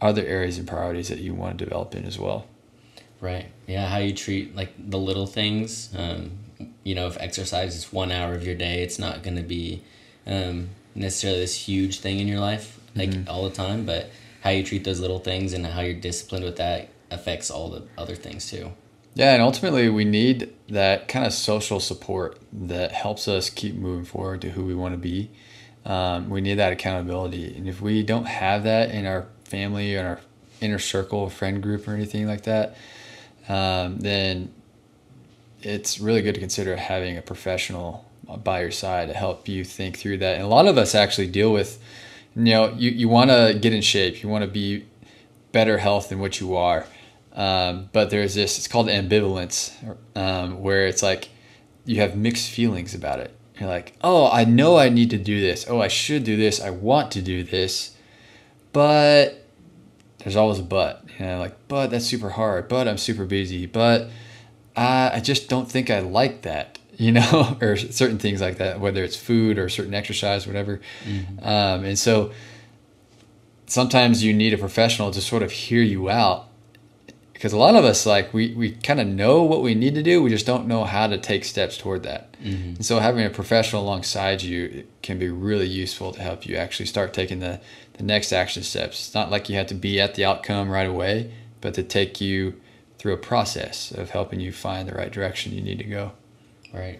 other 0.00 0.24
areas 0.24 0.58
and 0.58 0.68
priorities 0.68 1.08
that 1.08 1.18
you 1.18 1.34
want 1.34 1.58
to 1.58 1.64
develop 1.64 1.94
in 1.94 2.04
as 2.04 2.18
well. 2.18 2.46
Right. 3.20 3.46
Yeah. 3.66 3.88
How 3.88 3.98
you 3.98 4.14
treat 4.14 4.54
like 4.54 4.72
the 4.78 4.98
little 4.98 5.26
things. 5.26 5.92
Um, 5.96 6.32
you 6.84 6.94
know, 6.94 7.06
if 7.06 7.16
exercise 7.20 7.74
is 7.74 7.92
one 7.92 8.12
hour 8.12 8.34
of 8.34 8.46
your 8.46 8.54
day, 8.54 8.82
it's 8.82 8.98
not 8.98 9.22
going 9.22 9.36
to 9.36 9.42
be 9.42 9.82
um, 10.26 10.68
necessarily 10.94 11.40
this 11.40 11.56
huge 11.56 12.00
thing 12.00 12.20
in 12.20 12.28
your 12.28 12.40
life 12.40 12.78
like 12.94 13.10
mm-hmm. 13.10 13.28
all 13.28 13.44
the 13.44 13.54
time. 13.54 13.86
But 13.86 14.10
how 14.42 14.50
you 14.50 14.62
treat 14.62 14.84
those 14.84 15.00
little 15.00 15.18
things 15.18 15.52
and 15.52 15.66
how 15.66 15.80
you're 15.80 15.94
disciplined 15.94 16.44
with 16.44 16.56
that 16.56 16.90
affects 17.10 17.50
all 17.50 17.70
the 17.70 17.82
other 17.98 18.14
things 18.14 18.48
too. 18.48 18.72
Yeah, 19.14 19.32
and 19.32 19.42
ultimately 19.42 19.88
we 19.88 20.04
need 20.04 20.52
that 20.68 21.06
kind 21.06 21.24
of 21.24 21.32
social 21.32 21.78
support 21.78 22.38
that 22.52 22.90
helps 22.90 23.28
us 23.28 23.48
keep 23.48 23.76
moving 23.76 24.04
forward 24.04 24.40
to 24.42 24.50
who 24.50 24.64
we 24.64 24.74
want 24.74 24.94
to 24.94 24.98
be. 24.98 25.30
Um, 25.84 26.30
we 26.30 26.40
need 26.40 26.54
that 26.54 26.72
accountability, 26.72 27.54
and 27.56 27.68
if 27.68 27.80
we 27.80 28.02
don't 28.02 28.24
have 28.24 28.64
that 28.64 28.90
in 28.90 29.06
our 29.06 29.26
family 29.44 29.94
or 29.96 30.06
our 30.06 30.20
inner 30.60 30.78
circle, 30.78 31.28
friend 31.28 31.62
group, 31.62 31.86
or 31.86 31.94
anything 31.94 32.26
like 32.26 32.42
that, 32.42 32.76
um, 33.48 33.98
then 34.00 34.52
it's 35.60 36.00
really 36.00 36.22
good 36.22 36.34
to 36.34 36.40
consider 36.40 36.76
having 36.76 37.16
a 37.16 37.22
professional 37.22 38.10
by 38.42 38.62
your 38.62 38.70
side 38.70 39.08
to 39.08 39.14
help 39.14 39.48
you 39.48 39.64
think 39.64 39.98
through 39.98 40.18
that. 40.18 40.34
And 40.34 40.42
a 40.42 40.46
lot 40.48 40.66
of 40.66 40.78
us 40.78 40.94
actually 40.94 41.28
deal 41.28 41.52
with, 41.52 41.80
you 42.34 42.44
know, 42.44 42.72
you, 42.72 42.90
you 42.90 43.08
want 43.08 43.30
to 43.30 43.56
get 43.60 43.72
in 43.72 43.82
shape, 43.82 44.22
you 44.22 44.28
want 44.28 44.42
to 44.42 44.50
be 44.50 44.86
better 45.52 45.78
health 45.78 46.08
than 46.08 46.18
what 46.18 46.40
you 46.40 46.56
are. 46.56 46.86
Um, 47.34 47.88
but 47.92 48.10
there's 48.10 48.34
this, 48.34 48.58
it's 48.58 48.68
called 48.68 48.86
ambivalence, 48.86 49.72
um, 50.14 50.62
where 50.62 50.86
it's 50.86 51.02
like 51.02 51.28
you 51.84 52.00
have 52.00 52.16
mixed 52.16 52.50
feelings 52.50 52.94
about 52.94 53.18
it. 53.18 53.36
You're 53.58 53.68
like, 53.68 53.96
oh, 54.02 54.30
I 54.30 54.44
know 54.44 54.76
I 54.76 54.88
need 54.88 55.10
to 55.10 55.18
do 55.18 55.40
this. 55.40 55.66
Oh, 55.68 55.80
I 55.80 55.88
should 55.88 56.24
do 56.24 56.36
this. 56.36 56.60
I 56.60 56.70
want 56.70 57.12
to 57.12 57.22
do 57.22 57.42
this. 57.44 57.96
But 58.72 59.46
there's 60.18 60.36
always 60.36 60.58
a 60.58 60.62
but. 60.62 61.04
You 61.18 61.26
know, 61.26 61.38
like, 61.38 61.54
but 61.68 61.88
that's 61.88 62.06
super 62.06 62.30
hard. 62.30 62.68
But 62.68 62.88
I'm 62.88 62.98
super 62.98 63.24
busy. 63.24 63.66
But 63.66 64.10
uh, 64.76 65.10
I 65.12 65.20
just 65.20 65.48
don't 65.48 65.70
think 65.70 65.88
I 65.88 66.00
like 66.00 66.42
that, 66.42 66.78
you 66.96 67.12
know, 67.12 67.56
or 67.60 67.76
certain 67.76 68.18
things 68.18 68.40
like 68.40 68.58
that, 68.58 68.80
whether 68.80 69.04
it's 69.04 69.16
food 69.16 69.58
or 69.58 69.68
certain 69.68 69.94
exercise, 69.94 70.46
whatever. 70.46 70.80
Mm-hmm. 71.04 71.46
Um, 71.46 71.84
and 71.84 71.98
so 71.98 72.32
sometimes 73.66 74.24
you 74.24 74.32
need 74.32 74.52
a 74.52 74.58
professional 74.58 75.10
to 75.12 75.20
sort 75.20 75.42
of 75.42 75.52
hear 75.52 75.82
you 75.82 76.10
out 76.10 76.48
because 77.44 77.52
a 77.52 77.58
lot 77.58 77.76
of 77.76 77.84
us 77.84 78.06
like 78.06 78.32
we, 78.32 78.54
we 78.54 78.70
kind 78.70 78.98
of 78.98 79.06
know 79.06 79.42
what 79.42 79.60
we 79.60 79.74
need 79.74 79.94
to 79.94 80.02
do 80.02 80.22
we 80.22 80.30
just 80.30 80.46
don't 80.46 80.66
know 80.66 80.84
how 80.84 81.06
to 81.06 81.18
take 81.18 81.44
steps 81.44 81.76
toward 81.76 82.02
that. 82.02 82.32
Mm-hmm. 82.42 82.68
and 82.76 82.86
so 82.86 83.00
having 83.00 83.22
a 83.26 83.28
professional 83.28 83.82
alongside 83.82 84.40
you 84.40 84.86
can 85.02 85.18
be 85.18 85.28
really 85.28 85.66
useful 85.66 86.10
to 86.12 86.22
help 86.22 86.46
you 86.46 86.56
actually 86.56 86.86
start 86.86 87.12
taking 87.12 87.40
the, 87.40 87.60
the 87.98 88.02
next 88.02 88.32
action 88.32 88.62
steps. 88.62 89.08
It's 89.08 89.14
not 89.14 89.30
like 89.30 89.50
you 89.50 89.56
have 89.56 89.66
to 89.66 89.74
be 89.74 90.00
at 90.00 90.14
the 90.14 90.24
outcome 90.24 90.70
right 90.70 90.88
away 90.88 91.34
but 91.60 91.74
to 91.74 91.82
take 91.82 92.18
you 92.18 92.58
through 92.96 93.12
a 93.12 93.18
process 93.18 93.90
of 93.90 94.08
helping 94.08 94.40
you 94.40 94.50
find 94.50 94.88
the 94.88 94.94
right 94.94 95.12
direction 95.12 95.52
you 95.52 95.60
need 95.60 95.80
to 95.80 95.84
go. 95.84 96.12
Right. 96.72 96.98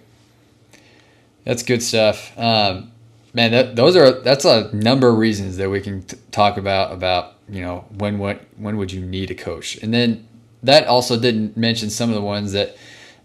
That's 1.44 1.62
good 1.62 1.82
stuff. 1.82 2.38
Um, 2.38 2.92
man 3.32 3.50
that, 3.52 3.76
those 3.76 3.96
are 3.96 4.20
that's 4.20 4.44
a 4.44 4.70
number 4.76 5.08
of 5.08 5.16
reasons 5.16 5.56
that 5.56 5.70
we 5.70 5.80
can 5.80 6.02
t- 6.02 6.18
talk 6.30 6.58
about 6.58 6.92
about 6.92 7.32
you 7.48 7.62
know 7.62 7.86
when 7.96 8.18
what 8.18 8.42
when 8.58 8.76
would 8.76 8.92
you 8.92 9.00
need 9.00 9.30
a 9.30 9.34
coach? 9.34 9.76
And 9.76 9.94
then 9.94 10.28
that 10.64 10.86
also 10.86 11.18
didn't 11.18 11.56
mention 11.56 11.90
some 11.90 12.08
of 12.08 12.14
the 12.14 12.20
ones 12.20 12.52
that 12.52 12.76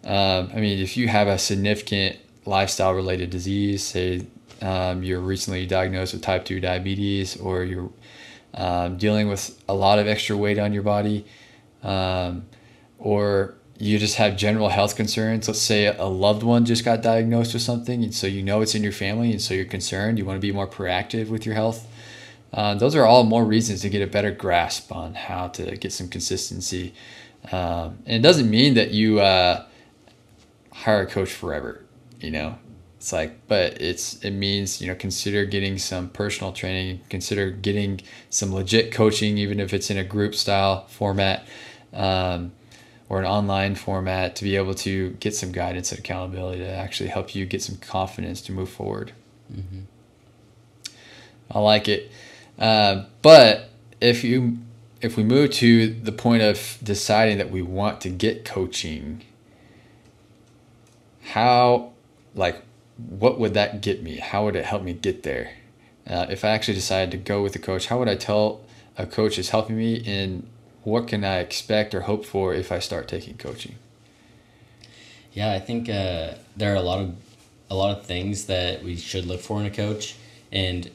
um, 0.04 0.50
i 0.54 0.60
mean 0.60 0.80
if 0.80 0.96
you 0.96 1.08
have 1.08 1.28
a 1.28 1.38
significant 1.38 2.18
lifestyle 2.46 2.94
related 2.94 3.30
disease 3.30 3.84
say 3.84 4.26
um, 4.62 5.04
you're 5.04 5.22
recently 5.22 5.66
diagnosed 5.66 6.14
with 6.14 6.22
type 6.22 6.46
2 6.46 6.60
diabetes 6.60 7.38
or 7.38 7.64
you're 7.64 7.90
um, 8.56 8.98
dealing 8.98 9.28
with 9.30 9.62
a 9.70 9.74
lot 9.74 10.00
of 10.00 10.08
extra 10.08 10.36
weight 10.36 10.60
on 10.60 10.74
your 10.74 10.84
body 10.84 11.26
um, 11.84 12.46
or 12.98 13.56
you 13.78 13.98
just 13.98 14.18
have 14.18 14.36
general 14.36 14.70
health 14.70 14.96
concerns 14.96 15.48
let's 15.48 15.62
say 15.62 15.86
a 15.86 16.06
loved 16.06 16.44
one 16.44 16.66
just 16.66 16.84
got 16.84 17.02
diagnosed 17.02 17.54
with 17.54 17.64
something 17.64 18.04
and 18.04 18.14
so 18.14 18.28
you 18.28 18.44
know 18.44 18.62
it's 18.62 18.76
in 18.76 18.84
your 18.84 18.92
family 18.92 19.32
and 19.32 19.42
so 19.42 19.54
you're 19.54 19.66
concerned 19.66 20.18
you 20.18 20.26
want 20.26 20.36
to 20.36 20.42
be 20.42 20.52
more 20.52 20.68
proactive 20.68 21.30
with 21.30 21.46
your 21.46 21.56
health 21.56 21.88
uh, 22.52 22.74
those 22.76 22.96
are 22.96 23.06
all 23.06 23.24
more 23.24 23.46
reasons 23.46 23.82
to 23.82 23.90
get 23.90 24.02
a 24.02 24.08
better 24.08 24.32
grasp 24.32 24.92
on 24.92 25.14
how 25.14 25.48
to 25.50 25.76
get 25.78 25.94
some 25.94 26.08
consistency. 26.08 26.94
Um, 27.52 28.00
and 28.06 28.18
it 28.18 28.22
doesn't 28.22 28.50
mean 28.50 28.76
that 28.76 28.92
you 28.92 29.20
uh, 29.20 29.66
hire 30.74 31.02
a 31.02 31.08
coach 31.08 31.32
forever, 31.32 31.84
you 32.20 32.32
know. 32.32 32.58
It's 32.98 33.14
like, 33.14 33.48
but 33.48 33.82
it's 33.82 34.22
it 34.26 34.32
means 34.32 34.82
you 34.82 34.88
know 34.88 34.96
consider 34.96 35.46
getting 35.46 35.78
some 35.78 36.10
personal 36.10 36.52
training, 36.52 37.00
consider 37.10 37.50
getting 37.50 38.02
some 38.30 38.54
legit 38.54 38.92
coaching, 38.92 39.38
even 39.38 39.60
if 39.62 39.74
it's 39.74 39.90
in 39.90 39.98
a 39.98 40.04
group 40.04 40.36
style 40.36 40.86
format 40.88 41.48
um, 41.94 42.52
or 43.08 43.20
an 43.20 43.26
online 43.26 43.76
format, 43.76 44.36
to 44.36 44.44
be 44.44 44.58
able 44.58 44.74
to 44.74 45.12
get 45.12 45.34
some 45.34 45.54
guidance 45.54 45.92
and 45.92 46.00
accountability 46.00 46.60
to 46.60 46.70
actually 46.70 47.08
help 47.08 47.34
you 47.34 47.46
get 47.46 47.62
some 47.64 47.78
confidence 47.78 48.42
to 48.42 48.52
move 48.52 48.70
forward. 48.70 49.14
Mm-hmm. 49.52 49.80
I 51.52 51.60
like 51.60 51.88
it. 51.88 52.12
Uh, 52.60 53.06
but 53.22 53.70
if 54.02 54.26
you 54.26 54.58
if 55.02 55.16
we 55.16 55.24
move 55.24 55.52
to 55.52 55.94
the 55.94 56.12
point 56.12 56.42
of 56.42 56.78
deciding 56.84 57.38
that 57.38 57.50
we 57.50 57.62
want 57.62 58.02
to 58.02 58.10
get 58.10 58.46
coaching, 58.46 59.24
how 61.22 61.92
like 62.36 62.64
what 62.98 63.40
would 63.40 63.54
that 63.54 63.82
get 63.82 64.04
me? 64.04 64.18
How 64.18 64.46
would 64.46 64.56
it 64.56 64.66
help 64.66 64.84
me 64.84 64.94
get 64.94 65.24
there? 65.24 65.54
Uh, 66.08 66.26
if 66.30 66.44
I 66.44 66.50
actually 66.50 66.74
decided 66.74 67.12
to 67.12 67.18
go 67.18 67.42
with 67.42 67.56
a 67.56 67.60
coach, 67.60 67.88
how 67.88 68.00
would 68.00 68.10
I 68.10 68.16
tell 68.16 68.62
a 68.98 69.06
coach 69.06 69.38
is 69.38 69.50
helping 69.50 69.78
me 69.78 70.04
and 70.06 70.46
what 70.84 71.08
can 71.08 71.24
I 71.24 71.40
expect 71.40 71.94
or 71.94 72.02
hope 72.02 72.26
for 72.26 72.54
if 72.54 72.72
I 72.72 72.80
start 72.80 73.08
taking 73.08 73.38
coaching? 73.38 73.76
Yeah, 75.34 75.54
I 75.54 75.60
think 75.60 75.88
uh, 75.88 76.34
there 76.58 76.74
are 76.74 76.78
a 76.78 76.82
lot 76.82 77.00
of 77.00 77.16
a 77.70 77.76
lot 77.76 77.96
of 77.96 78.06
things 78.06 78.46
that 78.46 78.84
we 78.84 78.96
should 78.96 79.26
look 79.26 79.42
for 79.42 79.60
in 79.60 79.68
a 79.68 79.70
coach, 79.70 80.16
and 80.52 80.90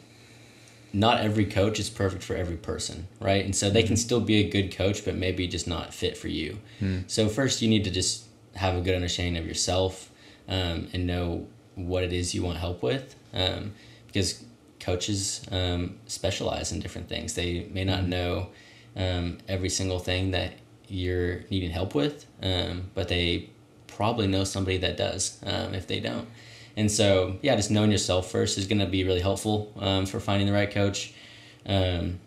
not 0.95 1.21
every 1.21 1.45
coach 1.45 1.81
is 1.81 1.91
perfect 1.91 2.23
for 2.23 2.37
every 2.37 2.57
person, 2.57 3.09
right? 3.21 3.45
And 3.45 3.55
so 3.55 3.69
they 3.69 3.83
can 3.83 3.95
mm-hmm. 3.95 3.97
still 3.97 4.21
be 4.21 4.37
a 4.37 4.49
good 4.49 4.75
coach, 4.75 5.05
but 5.05 5.17
maybe 5.17 5.47
just 5.49 5.67
not 5.67 5.93
fit 5.93 6.17
for 6.17 6.29
you. 6.29 6.61
Mm. 6.81 7.11
So 7.11 7.29
first, 7.29 7.61
you 7.61 7.69
need 7.69 7.85
to 7.85 7.91
just 7.91 8.25
have 8.55 8.77
a 8.77 8.81
good 8.81 8.95
understanding 8.95 9.37
of 9.37 9.47
yourself 9.47 10.11
um, 10.49 10.89
and 10.93 11.07
know 11.07 11.49
what 11.75 12.05
it 12.05 12.13
is 12.13 12.35
you 12.35 12.43
want 12.43 12.59
help 12.59 12.83
with, 12.83 13.17
um, 13.33 13.73
because 14.07 14.45
coaches 14.79 15.45
um, 15.51 15.97
specialize 16.07 16.71
in 16.71 16.79
different 16.79 17.09
things. 17.09 17.35
They 17.35 17.69
may 17.73 17.85
not 17.85 18.01
mm-hmm. 18.01 18.11
know 18.11 18.49
um, 18.97 19.39
every 19.49 19.71
single 19.71 19.99
thing 19.99 20.31
that 20.31 20.53
you're 20.87 21.41
needing 21.51 21.71
help 21.71 21.95
with, 21.95 22.27
um, 22.43 22.91
but 22.95 23.09
they 23.09 23.51
probably 23.89 24.29
know 24.29 24.45
somebody 24.45 24.77
that 24.79 24.97
does 24.97 25.41
um, 25.45 25.75
if 25.75 25.89
they 25.89 25.99
don't. 25.99 26.29
And 26.77 26.91
so, 26.91 27.37
yeah, 27.43 27.55
just 27.57 27.71
knowing 27.71 27.91
yourself 27.91 28.31
first 28.31 28.59
is 28.59 28.67
going 28.67 28.81
to 28.81 28.87
be 28.87 29.05
really 29.05 29.21
helpful 29.21 29.73
um, 29.79 30.07
for 30.07 30.19
finding 30.21 30.47
the 30.47 30.53
right 30.53 30.71
coach. 30.71 31.15
Um, 31.67 32.19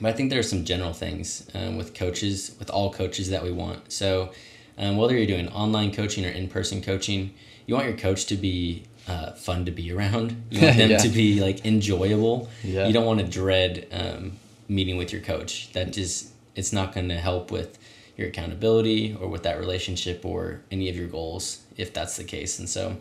but 0.00 0.08
I 0.08 0.12
think 0.14 0.30
there 0.30 0.40
are 0.40 0.44
some 0.44 0.64
general 0.64 0.92
things 0.92 1.48
um, 1.54 1.76
with 1.76 1.94
coaches, 1.94 2.56
with 2.58 2.70
all 2.70 2.92
coaches 2.92 3.30
that 3.30 3.42
we 3.42 3.52
want. 3.52 3.92
So, 3.92 4.32
um, 4.78 4.96
whether 4.96 5.16
you're 5.16 5.26
doing 5.26 5.48
online 5.48 5.92
coaching 5.92 6.24
or 6.24 6.30
in 6.30 6.48
person 6.48 6.80
coaching, 6.80 7.34
you 7.66 7.74
want 7.74 7.86
your 7.86 7.96
coach 7.96 8.26
to 8.26 8.36
be 8.36 8.84
uh, 9.06 9.32
fun 9.32 9.64
to 9.66 9.70
be 9.70 9.92
around. 9.92 10.42
You 10.50 10.62
want 10.62 10.76
them 10.78 10.90
yeah. 10.90 10.98
to 10.98 11.08
be 11.08 11.40
like 11.40 11.64
enjoyable. 11.64 12.48
Yeah. 12.62 12.86
You 12.86 12.92
don't 12.92 13.06
want 13.06 13.20
to 13.20 13.26
dread 13.26 13.86
um, 13.92 14.32
meeting 14.68 14.96
with 14.96 15.12
your 15.12 15.20
coach. 15.20 15.72
That 15.72 15.92
just 15.92 16.30
it's 16.54 16.72
not 16.72 16.94
going 16.94 17.08
to 17.08 17.16
help 17.16 17.50
with 17.50 17.78
your 18.16 18.28
accountability 18.28 19.16
or 19.20 19.28
with 19.28 19.42
that 19.44 19.58
relationship 19.58 20.24
or 20.24 20.60
any 20.70 20.88
of 20.88 20.96
your 20.96 21.08
goals 21.08 21.62
if 21.76 21.92
that's 21.92 22.16
the 22.16 22.24
case. 22.24 22.58
And 22.58 22.68
so, 22.68 22.96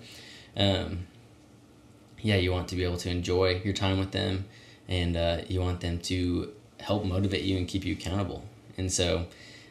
um, 0.58 1.08
yeah, 2.20 2.36
you 2.36 2.52
want 2.52 2.68
to 2.70 2.76
be 2.76 2.84
able 2.84 2.98
to 2.98 3.10
enjoy 3.10 3.62
your 3.64 3.74
time 3.74 4.00
with 4.00 4.12
them, 4.12 4.46
and 4.88 5.18
uh, 5.18 5.42
you 5.48 5.62
want 5.62 5.82
them 5.82 6.00
to 6.00 6.52
help 6.80 7.06
motivate 7.06 7.44
you 7.44 7.58
and 7.58 7.68
keep 7.68 7.86
you 7.86 7.94
accountable. 7.94 8.44
And 8.78 8.92
so, 8.92 9.28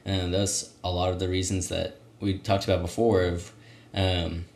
um, 0.06 0.30
that's 0.30 0.72
a 0.82 0.90
lot 0.90 1.10
of 1.10 1.18
the 1.18 1.28
reasons 1.28 1.68
that 1.68 1.96
we 2.20 2.38
talked 2.38 2.64
about 2.64 2.82
before. 2.82 3.22
Of 3.22 3.52
um, 3.94 4.46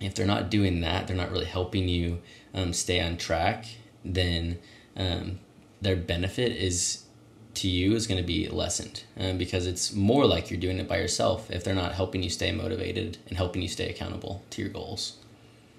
if 0.00 0.14
they're 0.14 0.26
not 0.26 0.50
doing 0.50 0.80
that, 0.80 1.06
they're 1.06 1.16
not 1.16 1.30
really 1.30 1.46
helping 1.46 1.88
you 1.88 2.20
um, 2.52 2.72
stay 2.72 3.00
on 3.00 3.16
track. 3.16 3.66
Then 4.04 4.58
um, 4.96 5.40
their 5.80 5.96
benefit 5.96 6.52
is 6.52 7.03
to 7.54 7.68
you 7.68 7.94
is 7.94 8.06
going 8.06 8.20
to 8.20 8.26
be 8.26 8.48
lessened 8.48 9.04
um, 9.18 9.38
because 9.38 9.66
it's 9.66 9.92
more 9.92 10.26
like 10.26 10.50
you're 10.50 10.60
doing 10.60 10.78
it 10.78 10.88
by 10.88 10.98
yourself 10.98 11.50
if 11.50 11.64
they're 11.64 11.74
not 11.74 11.92
helping 11.92 12.22
you 12.22 12.30
stay 12.30 12.52
motivated 12.52 13.18
and 13.28 13.36
helping 13.36 13.62
you 13.62 13.68
stay 13.68 13.88
accountable 13.88 14.42
to 14.50 14.62
your 14.62 14.70
goals. 14.70 15.16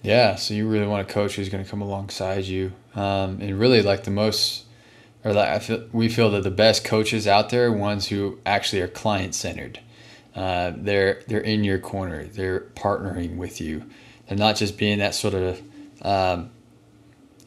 Yeah, 0.06 0.36
so 0.36 0.54
you 0.54 0.68
really 0.68 0.86
want 0.86 1.10
a 1.10 1.12
coach 1.12 1.36
who's 1.36 1.50
going 1.50 1.64
to 1.64 1.70
come 1.70 1.82
alongside 1.82 2.46
you, 2.46 2.74
um, 2.94 3.40
and 3.42 3.60
really 3.60 3.82
like 3.82 4.04
the 4.04 4.12
most, 4.12 4.66
or 5.24 5.34
like 5.34 5.50
I 5.50 5.58
feel 5.58 5.88
we 5.92 6.10
feel 6.10 6.30
that 6.32 6.44
the 6.44 6.52
best 6.52 6.84
coaches 6.84 7.26
out 7.26 7.50
there, 7.50 7.72
ones 7.72 8.08
who 8.10 8.38
actually 8.46 8.84
are 8.84 8.88
client 8.88 9.34
centered. 9.34 9.80
Uh, 10.36 10.74
they're 10.76 11.24
they're 11.28 11.40
in 11.40 11.64
your 11.64 11.80
corner. 11.80 12.26
They're 12.26 12.62
partnering 12.76 13.38
with 13.38 13.60
you. 13.60 13.90
They're 14.28 14.38
not 14.38 14.58
just 14.58 14.78
being 14.78 15.00
that 15.00 15.16
sort 15.16 15.34
of 15.34 15.62
um, 16.04 16.52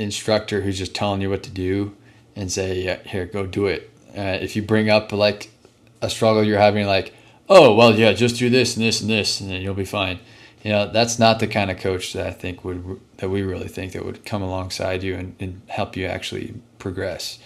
instructor 0.00 0.62
who's 0.62 0.78
just 0.78 0.96
telling 0.96 1.20
you 1.20 1.30
what 1.30 1.44
to 1.44 1.50
do 1.50 1.94
and 2.34 2.50
say, 2.50 2.80
yeah, 2.80 2.98
"Here, 3.04 3.26
go 3.26 3.46
do 3.46 3.66
it." 3.66 3.88
Uh, 4.18 4.38
if 4.40 4.56
you 4.56 4.62
bring 4.62 4.90
up 4.90 5.12
like 5.12 5.50
a 6.02 6.10
struggle 6.10 6.42
you're 6.42 6.58
having, 6.58 6.86
like, 6.86 7.14
oh 7.48 7.74
well, 7.74 7.94
yeah, 7.94 8.12
just 8.12 8.36
do 8.36 8.50
this 8.50 8.76
and 8.76 8.84
this 8.84 9.00
and 9.00 9.08
this, 9.08 9.40
and 9.40 9.50
then 9.50 9.62
you'll 9.62 9.74
be 9.74 9.84
fine. 9.84 10.18
You 10.64 10.72
know, 10.72 10.90
that's 10.90 11.18
not 11.20 11.38
the 11.38 11.46
kind 11.46 11.70
of 11.70 11.78
coach 11.78 12.12
that 12.14 12.26
I 12.26 12.32
think 12.32 12.64
would 12.64 13.00
that 13.18 13.28
we 13.28 13.42
really 13.42 13.68
think 13.68 13.92
that 13.92 14.04
would 14.04 14.24
come 14.24 14.42
alongside 14.42 15.04
you 15.04 15.14
and, 15.14 15.36
and 15.38 15.62
help 15.68 15.96
you 15.96 16.06
actually 16.06 16.54
progress. 16.78 17.38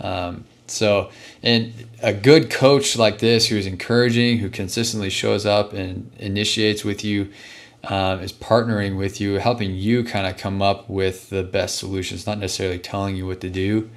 Um, 0.00 0.44
so, 0.66 1.10
and 1.42 1.72
a 2.02 2.12
good 2.12 2.50
coach 2.50 2.96
like 2.96 3.18
this, 3.18 3.46
who's 3.46 3.66
encouraging, 3.66 4.38
who 4.38 4.50
consistently 4.50 5.10
shows 5.10 5.46
up 5.46 5.72
and 5.72 6.10
initiates 6.18 6.84
with 6.84 7.04
you, 7.04 7.30
um, 7.84 8.20
is 8.20 8.32
partnering 8.32 8.98
with 8.98 9.20
you, 9.20 9.34
helping 9.34 9.76
you 9.76 10.02
kind 10.02 10.26
of 10.26 10.36
come 10.36 10.60
up 10.60 10.90
with 10.90 11.30
the 11.30 11.44
best 11.44 11.76
solutions, 11.76 12.26
not 12.26 12.38
necessarily 12.38 12.80
telling 12.80 13.14
you 13.16 13.26
what 13.26 13.40
to 13.42 13.48
do. 13.48 13.88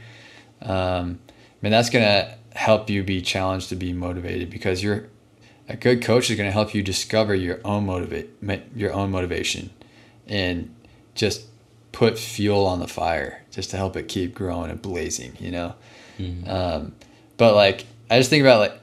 Um, 0.61 1.19
mean, 1.61 1.71
that's 1.71 1.89
going 1.89 2.05
to 2.05 2.35
help 2.57 2.89
you 2.89 3.03
be 3.03 3.21
challenged 3.21 3.69
to 3.69 3.75
be 3.75 3.93
motivated 3.93 4.49
because 4.49 4.83
you're 4.83 5.07
a 5.67 5.75
good 5.75 6.01
coach 6.01 6.29
is 6.29 6.37
going 6.37 6.47
to 6.47 6.51
help 6.51 6.73
you 6.73 6.81
discover 6.81 7.35
your 7.35 7.59
own 7.63 7.85
motivate 7.85 8.29
your 8.75 8.91
own 8.91 9.11
motivation 9.11 9.69
and 10.27 10.73
just 11.13 11.45
put 11.91 12.17
fuel 12.17 12.65
on 12.65 12.79
the 12.79 12.87
fire 12.87 13.43
just 13.51 13.69
to 13.69 13.77
help 13.77 13.95
it 13.95 14.07
keep 14.07 14.33
growing 14.33 14.71
and 14.71 14.81
blazing 14.81 15.37
you 15.39 15.51
know? 15.51 15.75
Mm-hmm. 16.17 16.49
um, 16.49 16.95
but 17.37 17.55
like 17.55 17.85
i 18.09 18.17
just 18.17 18.29
think 18.29 18.41
about 18.41 18.59
like 18.59 18.79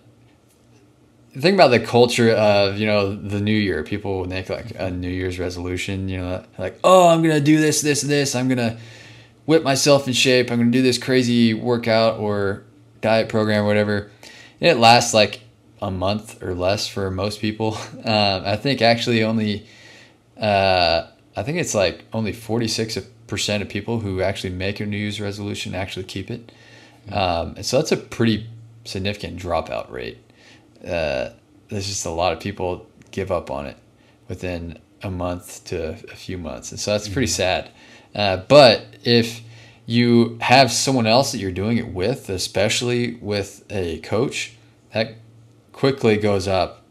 think 1.38 1.54
about 1.54 1.68
the 1.68 1.80
culture 1.80 2.30
of 2.30 2.78
you 2.78 2.86
know 2.86 3.14
the 3.14 3.40
new 3.40 3.56
year. 3.56 3.82
People 3.82 4.24
make 4.24 4.48
like 4.48 4.72
a 4.78 4.90
new 4.90 5.08
year's 5.08 5.38
resolution 5.38 6.08
you 6.08 6.18
know 6.18 6.44
like 6.58 6.78
oh 6.82 7.08
i'm 7.08 7.22
gonna 7.22 7.40
do 7.40 7.60
this 7.60 7.80
this 7.80 8.00
this. 8.02 8.34
I'm 8.34 8.48
gonna 8.48 8.78
whip 9.44 9.62
myself 9.62 10.06
in 10.06 10.12
shape. 10.12 10.50
I'm 10.50 10.58
gonna 10.58 10.70
do 10.70 10.82
this 10.82 10.98
crazy 10.98 11.54
workout 11.54 12.18
or 12.18 12.64
diet 13.00 13.28
program 13.28 13.64
or 13.64 13.66
whatever. 13.66 14.10
And 14.60 14.70
it 14.70 14.78
lasts 14.78 15.14
like 15.14 15.40
a 15.82 15.90
month 15.90 16.42
or 16.42 16.54
less 16.54 16.88
for 16.88 17.10
most 17.10 17.40
people. 17.40 17.76
Um, 18.06 18.42
I 18.44 18.54
think 18.54 18.82
actually 18.82 19.24
only, 19.24 19.66
uh, 20.36 21.08
I 21.34 21.42
think 21.42 21.58
it's 21.58 21.74
like 21.74 22.04
only 22.12 22.32
46% 22.32 23.62
of 23.62 23.68
people 23.68 23.98
who 23.98 24.20
actually 24.20 24.50
make 24.50 24.78
a 24.78 24.86
New 24.86 24.96
Year's 24.96 25.20
resolution 25.20 25.74
actually 25.74 26.04
keep 26.04 26.30
it. 26.30 26.52
Um, 27.10 27.54
and 27.56 27.66
so 27.66 27.78
that's 27.78 27.90
a 27.90 27.96
pretty 27.96 28.46
significant 28.84 29.40
dropout 29.40 29.90
rate. 29.90 30.18
Uh, 30.84 31.30
there's 31.68 31.88
just 31.88 32.06
a 32.06 32.10
lot 32.10 32.32
of 32.32 32.38
people 32.38 32.86
give 33.10 33.32
up 33.32 33.50
on 33.50 33.66
it 33.66 33.76
within 34.28 34.78
a 35.02 35.10
month 35.10 35.64
to 35.64 35.88
a 35.88 36.16
few 36.16 36.38
months. 36.38 36.70
And 36.70 36.78
so 36.78 36.92
that's 36.92 37.08
pretty 37.08 37.26
sad. 37.26 37.70
Uh, 38.14 38.38
but 38.48 38.84
if 39.02 39.40
you 39.86 40.36
have 40.40 40.72
someone 40.72 41.06
else 41.06 41.32
that 41.32 41.38
you're 41.38 41.52
doing 41.52 41.78
it 41.78 41.88
with, 41.88 42.28
especially 42.28 43.14
with 43.14 43.64
a 43.70 43.98
coach, 44.00 44.54
that 44.92 45.14
quickly 45.72 46.16
goes 46.16 46.48
up 46.48 46.82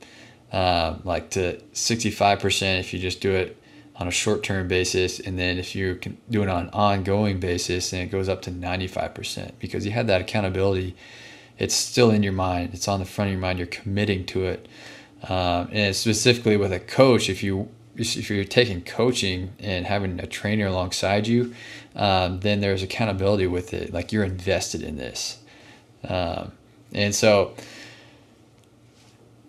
um, 0.54 1.02
like 1.04 1.30
to 1.32 1.58
65% 1.74 2.80
if 2.80 2.94
you 2.94 3.00
just 3.00 3.20
do 3.20 3.32
it 3.32 3.62
on 3.98 4.08
a 4.08 4.12
short 4.12 4.44
term 4.44 4.70
basis. 4.70 5.20
And 5.20 5.38
then 5.38 5.58
if 5.58 5.76
you 5.76 5.96
can 5.96 6.18
do 6.30 6.42
it 6.44 6.50
on 6.50 6.66
an 6.66 6.70
ongoing 6.72 7.40
basis, 7.42 7.92
then 7.92 8.02
it 8.04 8.12
goes 8.12 8.30
up 8.30 8.42
to 8.44 8.52
95% 8.52 9.52
because 9.60 9.86
you 9.86 9.92
had 9.92 10.08
that 10.08 10.22
accountability. 10.22 10.96
It's 11.58 11.76
still 11.76 12.12
in 12.12 12.24
your 12.24 12.34
mind, 12.34 12.74
it's 12.74 12.88
on 12.88 13.00
the 13.00 13.06
front 13.06 13.30
of 13.30 13.34
your 13.34 13.42
mind, 13.42 13.60
you're 13.60 13.68
committing 13.68 14.26
to 14.28 14.46
it. 14.46 14.68
Um, 15.24 15.70
and 15.72 15.96
specifically 15.96 16.56
with 16.56 16.72
a 16.72 16.80
coach, 16.80 17.30
if 17.30 17.42
you 17.44 17.70
if 17.98 18.30
you're 18.30 18.44
taking 18.44 18.82
coaching 18.82 19.54
and 19.60 19.86
having 19.86 20.20
a 20.20 20.28
trainer 20.28 20.68
alongside 20.68 21.28
you, 21.28 21.54
um, 21.96 22.40
then 22.42 22.60
there's 22.60 22.84
accountability 22.84 23.48
with 23.48 23.74
it. 23.74 23.94
Like 23.94 24.12
you're 24.12 24.24
invested 24.24 24.82
in 24.82 24.98
this. 24.98 25.40
Um, 26.08 26.52
and 26.94 27.16
so, 27.16 27.54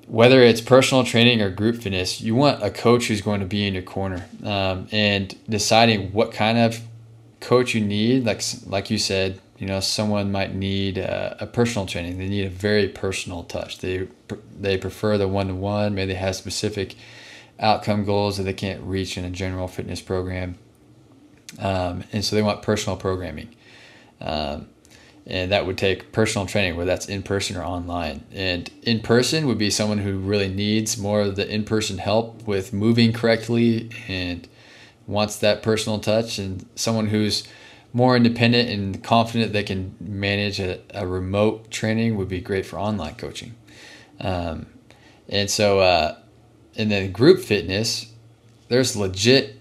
whether 0.07 0.41
it's 0.41 0.61
personal 0.61 1.05
training 1.05 1.43
or 1.43 1.51
group 1.51 1.83
fitness, 1.83 2.21
you 2.21 2.35
want 2.35 2.63
a 2.63 2.71
coach 2.71 3.07
who's 3.07 3.21
going 3.21 3.41
to 3.41 3.47
be 3.47 3.67
in 3.67 3.75
your 3.75 3.83
corner 3.83 4.29
um, 4.45 4.87
and 4.93 5.37
deciding 5.49 6.13
what 6.13 6.33
kind 6.33 6.59
of 6.59 6.81
coach 7.41 7.75
you 7.75 7.81
need. 7.81 8.25
Like, 8.25 8.43
like 8.67 8.91
you 8.91 8.99
said, 8.99 9.41
you 9.59 9.67
know, 9.67 9.81
someone 9.81 10.31
might 10.31 10.55
need 10.55 10.99
a, 10.99 11.37
a 11.41 11.47
personal 11.47 11.87
training. 11.87 12.19
They 12.19 12.29
need 12.29 12.47
a 12.47 12.51
very 12.51 12.89
personal 12.89 13.43
touch. 13.45 13.79
They, 13.79 14.07
they 14.59 14.77
prefer 14.77 15.19
the 15.19 15.27
one 15.27 15.49
to 15.49 15.55
one. 15.55 15.95
Maybe 15.95 16.13
they 16.13 16.19
have 16.19 16.37
specific 16.37 16.95
outcome 17.59 18.05
goals 18.05 18.37
that 18.37 18.45
they 18.45 18.53
can't 18.53 18.83
reach 18.83 19.17
in 19.17 19.25
a 19.25 19.31
general 19.31 19.69
fitness 19.69 20.01
program. 20.01 20.57
Um, 21.59 22.05
and 22.13 22.25
so 22.25 22.37
they 22.37 22.43
want 22.43 22.63
personal 22.63 22.97
programming. 22.97 23.55
Um, 24.21 24.69
and 25.27 25.51
that 25.51 25.67
would 25.67 25.77
take 25.77 26.13
personal 26.13 26.47
training, 26.47 26.77
whether 26.77 26.87
that's 26.87 27.09
in 27.09 27.23
person 27.23 27.57
or 27.57 27.65
online. 27.65 28.25
And 28.33 28.71
in 28.83 29.01
person 29.01 29.47
would 29.47 29.59
be 29.59 29.71
someone 29.71 29.99
who 29.99 30.19
really 30.19 30.49
needs 30.49 30.97
more 30.97 31.23
of 31.23 31.37
the 31.37 31.53
in 31.53 31.65
person 31.65 31.99
help 31.99 32.47
with 32.47 32.73
moving 32.73 33.13
correctly 33.13 33.91
and 34.07 34.47
wants 35.07 35.37
that 35.39 35.63
personal 35.63 35.99
touch, 35.99 36.39
and 36.39 36.67
someone 36.75 37.09
who's 37.09 37.47
more 37.93 38.17
independent 38.17 38.69
and 38.69 39.03
confident 39.03 39.53
they 39.53 39.63
can 39.63 39.97
manage 40.01 40.61
a, 40.61 40.81
a 40.91 41.07
remote 41.07 41.71
training 41.71 42.17
would 42.17 42.29
be 42.29 42.41
great 42.41 42.67
for 42.67 42.79
online 42.79 43.15
coaching. 43.15 43.55
Um, 44.21 44.67
and 45.29 45.51
so, 45.51 45.81
uh, 45.81 46.17
and 46.77 46.91
then 46.91 47.13
group 47.13 47.41
fitness, 47.41 48.13
there's 48.69 48.97
legit 48.97 49.61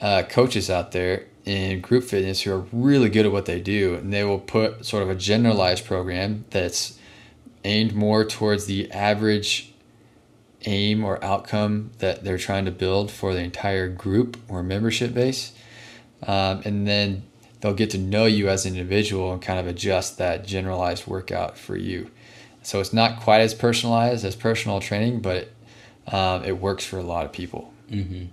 uh, 0.00 0.22
coaches 0.28 0.70
out 0.70 0.92
there 0.92 1.26
in 1.44 1.80
group 1.80 2.04
fitness 2.04 2.42
who 2.42 2.52
are 2.52 2.66
really 2.72 3.08
good 3.08 3.26
at 3.26 3.32
what 3.32 3.46
they 3.46 3.60
do, 3.60 3.94
and 3.94 4.12
they 4.12 4.24
will 4.24 4.38
put 4.38 4.84
sort 4.84 5.02
of 5.02 5.10
a 5.10 5.14
generalized 5.14 5.84
program 5.84 6.44
that's 6.50 6.98
aimed 7.64 7.94
more 7.94 8.24
towards 8.24 8.66
the 8.66 8.90
average 8.92 9.72
aim 10.64 11.04
or 11.04 11.22
outcome 11.24 11.90
that 11.98 12.24
they're 12.24 12.38
trying 12.38 12.64
to 12.64 12.70
build 12.70 13.10
for 13.10 13.32
the 13.32 13.40
entire 13.40 13.88
group 13.88 14.36
or 14.48 14.62
membership 14.62 15.14
base. 15.14 15.52
Um, 16.26 16.62
and 16.64 16.86
then 16.86 17.22
they'll 17.60 17.74
get 17.74 17.90
to 17.90 17.98
know 17.98 18.26
you 18.26 18.48
as 18.48 18.66
an 18.66 18.76
individual 18.76 19.32
and 19.32 19.40
kind 19.40 19.60
of 19.60 19.66
adjust 19.66 20.18
that 20.18 20.46
generalized 20.46 21.06
workout 21.06 21.56
for 21.56 21.76
you. 21.76 22.10
So 22.62 22.80
it's 22.80 22.92
not 22.92 23.20
quite 23.20 23.40
as 23.40 23.54
personalized 23.54 24.24
as 24.24 24.34
personal 24.34 24.80
training, 24.80 25.20
but 25.20 25.50
um, 26.08 26.44
it 26.44 26.58
works 26.58 26.84
for 26.84 26.98
a 26.98 27.02
lot 27.02 27.24
of 27.24 27.32
people. 27.32 27.72
Mm-hmm. 27.90 28.26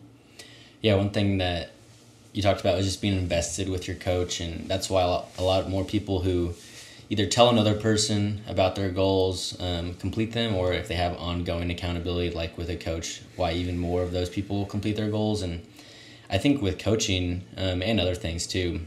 Yeah, 0.82 0.96
one 0.96 1.12
thing 1.12 1.38
that 1.38 1.72
you 2.34 2.42
talked 2.42 2.62
about 2.62 2.76
was 2.76 2.86
just 2.86 3.02
being 3.02 3.18
invested 3.18 3.70
with 3.70 3.88
your 3.88 3.96
coach, 3.96 4.40
and 4.40 4.68
that's 4.68 4.90
why 4.90 5.02
a 5.38 5.44
lot 5.44 5.70
more 5.70 5.86
people 5.86 6.22
who 6.22 6.54
either 7.10 7.26
tell 7.26 7.50
another 7.50 7.76
person 7.76 8.42
about 8.48 8.76
their 8.76 8.90
goals, 8.90 9.60
um, 9.62 9.94
complete 9.96 10.32
them, 10.32 10.56
or 10.56 10.74
if 10.74 10.88
they 10.88 10.96
have 10.96 11.16
ongoing 11.18 11.70
accountability, 11.70 12.34
like 12.34 12.58
with 12.58 12.70
a 12.70 12.76
coach, 12.76 13.22
why 13.36 13.52
even 13.52 13.78
more 13.78 14.02
of 14.02 14.12
those 14.12 14.30
people 14.30 14.58
will 14.58 14.66
complete 14.66 14.96
their 14.96 15.12
goals. 15.12 15.42
And 15.42 15.66
I 16.30 16.38
think 16.38 16.62
with 16.62 16.80
coaching 16.80 17.44
um, 17.56 17.84
and 17.84 18.00
other 18.00 18.16
things 18.16 18.48
too, 18.48 18.82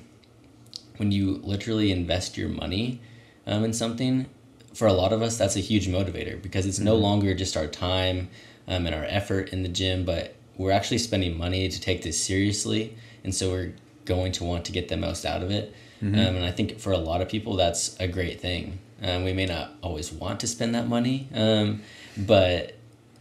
when 0.96 1.12
you 1.12 1.40
literally 1.44 1.92
invest 1.92 2.36
your 2.36 2.48
money 2.48 3.00
um, 3.46 3.64
in 3.64 3.72
something, 3.72 4.26
for 4.74 4.86
a 4.86 4.92
lot 4.92 5.12
of 5.12 5.22
us, 5.22 5.38
that's 5.38 5.56
a 5.56 5.60
huge 5.60 5.88
motivator 5.88 6.40
because 6.40 6.66
it's 6.66 6.76
mm-hmm. 6.76 6.86
no 6.86 6.96
longer 6.96 7.34
just 7.34 7.56
our 7.56 7.66
time 7.66 8.28
um, 8.68 8.86
and 8.86 8.94
our 8.94 9.04
effort 9.04 9.52
in 9.52 9.62
the 9.62 9.68
gym, 9.68 10.04
but 10.04 10.34
we're 10.56 10.72
actually 10.72 10.98
spending 10.98 11.36
money 11.36 11.68
to 11.68 11.80
take 11.80 12.02
this 12.02 12.22
seriously, 12.22 12.96
and 13.24 13.34
so 13.34 13.50
we're 13.50 13.72
going 14.04 14.32
to 14.32 14.44
want 14.44 14.64
to 14.64 14.72
get 14.72 14.88
the 14.88 14.96
most 14.96 15.24
out 15.24 15.42
of 15.42 15.50
it. 15.50 15.74
Mm-hmm. 16.02 16.14
Um, 16.14 16.36
and 16.36 16.44
I 16.44 16.50
think 16.50 16.78
for 16.78 16.92
a 16.92 16.98
lot 16.98 17.20
of 17.20 17.28
people, 17.28 17.56
that's 17.56 17.96
a 17.98 18.06
great 18.06 18.40
thing. 18.40 18.78
Um, 19.02 19.24
we 19.24 19.32
may 19.32 19.46
not 19.46 19.72
always 19.82 20.12
want 20.12 20.40
to 20.40 20.46
spend 20.46 20.74
that 20.74 20.88
money, 20.88 21.28
um, 21.34 21.82
but 22.16 22.76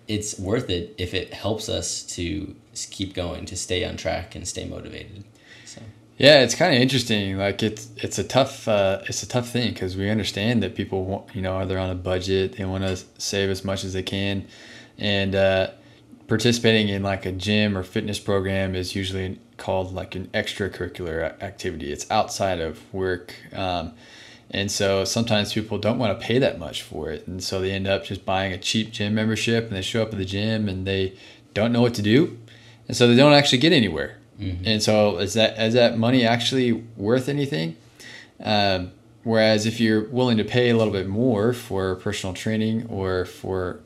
it's 0.08 0.40
worth 0.40 0.70
it 0.70 0.96
if 0.98 1.14
it 1.14 1.34
helps 1.34 1.68
us 1.68 2.04
to 2.04 2.56
keep 2.92 3.14
going, 3.14 3.46
to 3.46 3.56
stay 3.56 3.84
on 3.84 3.98
track, 3.98 4.36
and 4.36 4.48
stay 4.48 4.66
motivated. 4.66 5.24
So. 5.66 5.82
Yeah, 6.18 6.42
it's 6.42 6.56
kind 6.56 6.74
of 6.74 6.82
interesting. 6.82 7.38
Like 7.38 7.62
it's 7.62 7.90
it's 7.98 8.18
a 8.18 8.24
tough 8.24 8.68
uh, 8.68 9.02
it's 9.08 9.24
a 9.24 9.28
tough 9.28 9.50
thing 9.50 9.74
because 9.74 9.98
we 9.98 10.10
understand 10.10 10.64
that 10.64 10.76
people 10.76 11.04
want 11.04 11.36
you 11.36 11.42
know 11.42 11.66
they're 11.66 11.80
on 11.80 11.90
a 11.90 11.96
budget, 11.96 12.58
they 12.58 12.66
want 12.66 12.84
to 12.86 12.98
save 13.18 13.50
as 13.50 13.66
much 13.66 13.84
as 13.84 13.94
they 13.94 14.04
can, 14.04 14.48
and 14.98 15.36
uh, 15.36 15.72
participating 16.28 16.90
in 16.90 17.04
like 17.04 17.26
a 17.26 17.32
gym 17.32 17.78
or 17.78 17.84
fitness 17.84 18.20
program 18.20 18.76
is 18.76 18.96
usually 18.96 19.40
called 19.58 19.94
like 19.94 20.16
an 20.16 20.28
extracurricular 20.34 21.42
activity. 21.42 21.92
It's 21.92 22.10
outside 22.10 22.60
of 22.60 22.82
work. 22.94 23.36
Um, 23.54 23.94
and 24.52 24.72
so 24.72 25.06
sometimes 25.06 25.54
people 25.54 25.78
don't 25.78 25.98
want 25.98 26.20
to 26.20 26.26
pay 26.26 26.40
that 26.40 26.60
much 26.60 26.82
for 26.82 27.12
it. 27.12 27.28
And 27.28 27.44
so 27.44 27.60
they 27.60 27.72
end 27.72 27.88
up 27.88 28.06
just 28.06 28.26
buying 28.26 28.54
a 28.54 28.58
cheap 28.58 28.92
gym 28.92 29.16
membership 29.16 29.68
and 29.68 29.76
they 29.76 29.82
show 29.82 30.02
up 30.02 30.12
at 30.12 30.18
the 30.18 30.26
gym 30.26 30.70
and 30.70 30.86
they 30.86 31.14
don't 31.54 31.72
know 31.72 31.82
what 31.82 31.94
to 31.96 32.02
do. 32.02 32.38
And 32.88 32.96
so 32.96 33.08
they 33.08 33.16
don't 33.16 33.34
actually 33.34 33.58
get 33.58 33.74
anywhere. 33.74 34.18
Mm-hmm. 34.40 34.64
And 34.66 34.84
so 34.84 35.18
is 35.18 35.34
that 35.34 35.58
is 35.60 35.74
that 35.74 35.98
money 35.98 36.26
actually 36.26 36.74
worth 36.74 37.30
anything? 37.30 37.78
Um, 38.44 38.92
whereas 39.24 39.66
if 39.66 39.80
you're 39.80 40.04
willing 40.04 40.38
to 40.38 40.44
pay 40.44 40.70
a 40.70 40.78
little 40.78 40.94
bit 40.94 41.08
more 41.08 41.54
for 41.54 41.96
personal 41.96 42.34
training 42.34 42.86
or 42.88 43.26
for 43.26 43.80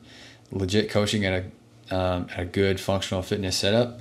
legit 0.52 0.90
coaching 0.90 1.24
at 1.24 1.44
a, 1.90 1.96
um, 1.96 2.26
at 2.32 2.40
a 2.40 2.44
good 2.44 2.80
functional 2.80 3.22
fitness 3.22 3.56
setup, 3.56 4.00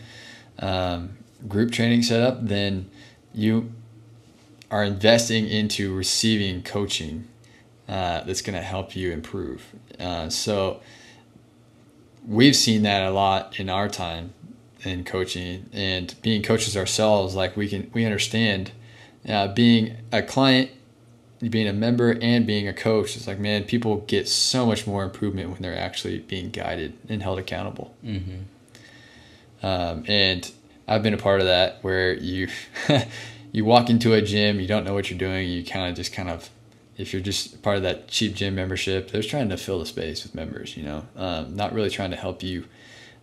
um, 0.60 1.18
group 1.48 1.72
training 1.72 2.04
setup, 2.04 2.46
then 2.46 2.90
you 3.34 3.72
are 4.72 4.84
investing 4.84 5.48
into 5.48 5.96
receiving 5.96 6.62
coaching 6.62 7.28
uh, 7.88 8.22
that's 8.24 8.42
going 8.42 8.56
to 8.56 8.64
help 8.64 8.96
you 8.96 9.12
improve. 9.12 9.74
Uh, 10.00 10.30
so 10.30 10.82
we've 12.28 12.56
seen 12.56 12.84
that 12.84 13.08
a 13.08 13.12
lot 13.12 13.60
in 13.60 13.70
our 13.70 13.90
time 13.90 14.34
in 14.84 15.04
coaching 15.04 15.68
and 15.74 16.16
being 16.22 16.42
coaches 16.42 16.78
ourselves. 16.78 17.36
Like 17.36 17.58
we 17.58 17.68
can 17.68 17.90
we 17.94 18.06
understand 18.06 18.72
uh, 19.28 19.48
being 19.48 19.98
a 20.12 20.22
client 20.22 20.72
being 21.48 21.68
a 21.68 21.74
member 21.74 22.18
and 22.22 22.46
being 22.46 22.68
a 22.68 22.74
coach 22.74 23.16
it's 23.16 23.28
like 23.28 23.40
man 23.40 23.64
people 23.64 23.98
get 24.08 24.28
so 24.28 24.66
much 24.66 24.86
more 24.86 25.04
improvement 25.04 25.50
when 25.50 25.62
they're 25.62 25.78
actually 25.78 26.20
being 26.20 26.50
guided 26.50 26.98
and 27.08 27.24
held 27.24 27.40
accountable. 27.40 27.96
Mm-hmm. 28.04 29.66
um, 29.66 30.04
and 30.08 30.52
i've 30.88 31.02
been 31.02 31.14
a 31.14 31.18
part 31.18 31.40
of 31.40 31.48
that 31.48 31.82
where 31.82 32.14
you 32.14 32.50
you 33.52 33.64
walk 33.64 33.90
into 33.90 34.14
a 34.14 34.22
gym 34.22 34.60
you 34.60 34.68
don't 34.68 34.84
know 34.84 34.94
what 34.94 35.10
you're 35.10 35.20
doing 35.20 35.48
you 35.48 35.64
kind 35.64 35.90
of 35.90 35.96
just 35.96 36.12
kind 36.12 36.30
of 36.30 36.50
if 36.98 37.14
you're 37.14 37.22
just 37.22 37.62
part 37.62 37.78
of 37.78 37.84
that 37.84 38.10
cheap 38.10 38.36
gym 38.36 38.56
membership 38.56 39.12
they're 39.12 39.24
trying 39.24 39.48
to 39.48 39.56
fill 39.56 39.80
the 39.80 39.86
space 39.86 40.24
with 40.24 40.36
members 40.36 40.76
you 40.76 40.84
know? 40.84 41.06
Um, 41.16 41.56
not 41.56 41.74
really 41.74 41.90
trying 41.90 42.12
to 42.12 42.18
help 42.18 42.44
you 42.44 42.66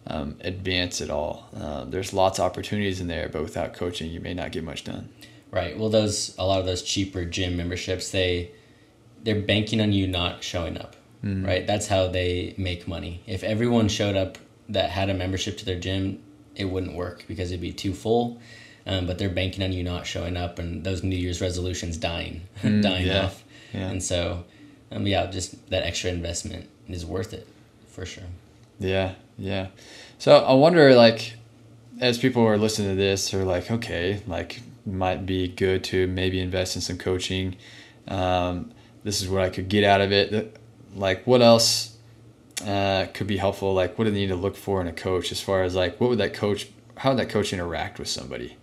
um, 0.08 0.36
advance 0.42 1.00
at 1.00 1.10
all. 1.10 1.48
Um, 1.52 1.90
there's 1.90 2.12
lots 2.12 2.38
of 2.38 2.44
opportunities 2.46 3.00
in 3.00 3.08
there 3.08 3.28
but 3.28 3.42
without 3.42 3.74
coaching 3.74 4.10
you 4.10 4.20
may 4.20 4.32
not 4.32 4.52
get 4.52 4.64
much 4.64 4.84
done 4.84 5.10
Right. 5.50 5.78
Well, 5.78 5.88
those 5.88 6.36
a 6.38 6.44
lot 6.44 6.60
of 6.60 6.66
those 6.66 6.82
cheaper 6.82 7.24
gym 7.24 7.56
memberships, 7.56 8.10
they 8.10 8.50
they're 9.22 9.40
banking 9.40 9.80
on 9.80 9.92
you 9.92 10.06
not 10.06 10.42
showing 10.42 10.78
up. 10.78 10.96
Mm. 11.24 11.46
Right. 11.46 11.66
That's 11.66 11.86
how 11.86 12.08
they 12.08 12.54
make 12.58 12.86
money. 12.86 13.22
If 13.26 13.42
everyone 13.42 13.88
showed 13.88 14.16
up 14.16 14.38
that 14.68 14.90
had 14.90 15.10
a 15.10 15.14
membership 15.14 15.58
to 15.58 15.64
their 15.64 15.78
gym, 15.78 16.22
it 16.54 16.66
wouldn't 16.66 16.94
work 16.94 17.24
because 17.28 17.50
it'd 17.50 17.60
be 17.60 17.72
too 17.72 17.94
full. 17.94 18.40
Um, 18.88 19.06
but 19.06 19.18
they're 19.18 19.28
banking 19.28 19.64
on 19.64 19.72
you 19.72 19.82
not 19.82 20.06
showing 20.06 20.36
up 20.36 20.60
and 20.60 20.84
those 20.84 21.02
New 21.02 21.16
Year's 21.16 21.40
resolutions 21.40 21.96
dying, 21.96 22.42
mm, 22.62 22.82
dying 22.82 23.06
yeah, 23.06 23.24
off. 23.24 23.42
Yeah. 23.72 23.88
And 23.88 24.02
so 24.02 24.44
um, 24.90 25.06
yeah, 25.06 25.26
just 25.26 25.68
that 25.70 25.84
extra 25.84 26.10
investment 26.10 26.68
is 26.88 27.04
worth 27.04 27.32
it 27.32 27.46
for 27.88 28.06
sure. 28.06 28.24
Yeah, 28.78 29.14
yeah. 29.38 29.68
So 30.18 30.36
I 30.36 30.52
wonder, 30.54 30.94
like, 30.94 31.34
as 32.00 32.18
people 32.18 32.44
are 32.46 32.58
listening 32.58 32.90
to 32.90 32.94
this, 32.94 33.32
are 33.34 33.44
like, 33.44 33.70
okay, 33.70 34.22
like, 34.26 34.60
might 34.86 35.26
be 35.26 35.48
good 35.48 35.82
to 35.84 36.06
maybe 36.06 36.40
invest 36.40 36.76
in 36.76 36.82
some 36.82 36.98
coaching. 36.98 37.56
Um, 38.08 38.72
this 39.04 39.20
is 39.20 39.28
what 39.28 39.42
I 39.42 39.50
could 39.50 39.68
get 39.68 39.84
out 39.84 40.00
of 40.00 40.12
it. 40.12 40.56
Like, 40.94 41.26
what 41.26 41.42
else 41.42 41.96
uh, 42.64 43.06
could 43.12 43.26
be 43.26 43.36
helpful? 43.36 43.74
Like, 43.74 43.98
what 43.98 44.04
do 44.04 44.10
they 44.10 44.20
need 44.20 44.28
to 44.28 44.36
look 44.36 44.56
for 44.56 44.80
in 44.80 44.86
a 44.86 44.92
coach 44.92 45.32
as 45.32 45.40
far 45.40 45.62
as 45.62 45.74
like, 45.74 46.00
what 46.00 46.10
would 46.10 46.18
that 46.18 46.34
coach, 46.34 46.68
how 46.96 47.10
would 47.10 47.18
that 47.18 47.28
coach 47.28 47.52
interact 47.52 47.98
with 47.98 48.08
somebody? 48.08 48.56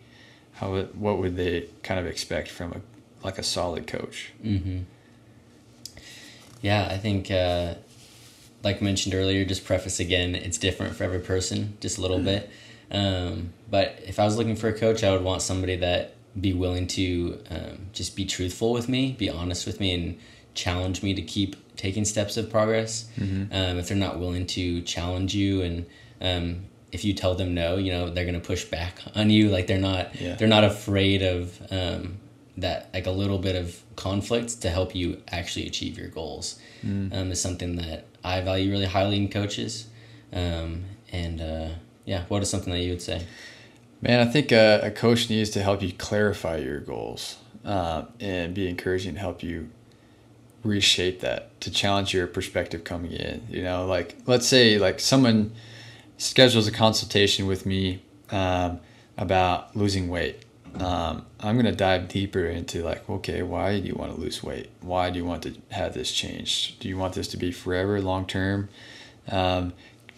How 0.53 0.71
would, 0.71 0.99
what 0.99 1.17
would 1.17 1.35
they 1.35 1.67
kind 1.83 1.99
of 1.99 2.05
expect 2.05 2.49
from 2.49 2.71
a 2.73 2.81
like 3.23 3.37
a 3.37 3.43
solid 3.43 3.87
coach? 3.87 4.33
Mm-hmm. 4.43 4.79
Yeah, 6.61 6.87
I 6.89 6.97
think, 6.97 7.31
uh, 7.31 7.75
like 8.63 8.81
mentioned 8.81 9.15
earlier, 9.15 9.43
just 9.45 9.65
preface 9.65 9.99
again, 9.99 10.35
it's 10.35 10.57
different 10.57 10.95
for 10.95 11.03
every 11.03 11.19
person, 11.19 11.77
just 11.81 11.97
a 11.97 12.01
little 12.01 12.17
mm-hmm. 12.17 12.25
bit. 12.25 12.49
Um, 12.91 13.53
but 13.69 13.99
if 14.05 14.19
I 14.19 14.25
was 14.25 14.37
looking 14.37 14.55
for 14.55 14.67
a 14.67 14.73
coach, 14.77 15.03
I 15.03 15.11
would 15.11 15.23
want 15.23 15.41
somebody 15.41 15.75
that 15.77 16.15
be 16.39 16.53
willing 16.53 16.87
to 16.87 17.41
um, 17.49 17.87
just 17.93 18.15
be 18.15 18.25
truthful 18.25 18.73
with 18.73 18.89
me, 18.89 19.13
be 19.13 19.29
honest 19.29 19.65
with 19.65 19.79
me, 19.79 19.93
and 19.93 20.19
challenge 20.53 21.03
me 21.03 21.13
to 21.13 21.21
keep 21.21 21.55
taking 21.75 22.05
steps 22.05 22.37
of 22.37 22.49
progress. 22.49 23.09
Mm-hmm. 23.17 23.53
Um, 23.53 23.77
if 23.77 23.87
they're 23.87 23.97
not 23.97 24.19
willing 24.19 24.45
to 24.47 24.81
challenge 24.81 25.33
you 25.35 25.61
and 25.61 25.85
um, 26.21 26.65
if 26.91 27.03
you 27.03 27.13
tell 27.13 27.35
them 27.35 27.53
no, 27.53 27.77
you 27.77 27.91
know 27.91 28.09
they're 28.09 28.25
gonna 28.25 28.39
push 28.39 28.65
back 28.65 28.99
on 29.15 29.29
you. 29.29 29.49
Like 29.49 29.67
they're 29.67 29.79
not 29.79 30.19
yeah. 30.19 30.35
they're 30.35 30.47
not 30.47 30.63
afraid 30.63 31.23
of 31.23 31.59
um, 31.71 32.19
that 32.57 32.89
like 32.93 33.07
a 33.07 33.11
little 33.11 33.39
bit 33.39 33.55
of 33.55 33.81
conflict 33.95 34.61
to 34.61 34.69
help 34.69 34.95
you 34.95 35.21
actually 35.31 35.65
achieve 35.67 35.97
your 35.97 36.07
goals. 36.07 36.59
Mm. 36.85 37.13
Um, 37.13 37.31
is 37.31 37.41
something 37.41 37.75
that 37.77 38.05
I 38.23 38.41
value 38.41 38.71
really 38.71 38.85
highly 38.85 39.17
in 39.17 39.29
coaches. 39.29 39.87
Um, 40.31 40.83
and 41.11 41.41
uh, 41.41 41.69
yeah, 42.05 42.25
what 42.27 42.41
is 42.41 42.49
something 42.49 42.73
that 42.73 42.79
you 42.79 42.91
would 42.91 43.01
say? 43.01 43.25
Man, 44.01 44.25
I 44.25 44.29
think 44.29 44.51
a, 44.51 44.81
a 44.83 44.91
coach 44.91 45.29
needs 45.29 45.49
to 45.51 45.63
help 45.63 45.81
you 45.81 45.93
clarify 45.93 46.57
your 46.57 46.79
goals 46.79 47.37
uh, 47.63 48.03
and 48.19 48.53
be 48.53 48.67
encouraging 48.67 49.13
to 49.13 49.19
help 49.19 49.41
you 49.41 49.69
reshape 50.63 51.19
that 51.21 51.59
to 51.61 51.71
challenge 51.71 52.13
your 52.13 52.27
perspective 52.27 52.83
coming 52.83 53.11
in. 53.11 53.45
You 53.49 53.63
know, 53.63 53.85
like 53.85 54.15
let's 54.25 54.47
say 54.47 54.77
like 54.77 54.99
someone 54.99 55.53
schedules 56.17 56.67
a 56.67 56.71
consultation 56.71 57.47
with 57.47 57.65
me 57.65 58.01
um, 58.29 58.79
about 59.17 59.75
losing 59.75 60.09
weight. 60.09 60.43
Um, 60.75 61.25
I'm 61.39 61.55
gonna 61.55 61.71
dive 61.71 62.07
deeper 62.07 62.45
into 62.45 62.83
like, 62.83 63.07
okay, 63.09 63.43
why 63.43 63.79
do 63.79 63.87
you 63.87 63.93
want 63.93 64.15
to 64.15 64.19
lose 64.19 64.43
weight? 64.43 64.69
Why 64.81 65.11
do 65.11 65.19
you 65.19 65.25
want 65.25 65.43
to 65.43 65.53
have 65.69 65.93
this 65.93 66.11
change? 66.11 66.77
Do 66.79 66.89
you 66.89 66.97
want 66.97 67.13
this 67.13 67.27
to 67.29 67.37
be 67.37 67.51
forever, 67.51 68.01
long 68.01 68.25
term? 68.25 68.69
Um, 69.29 69.73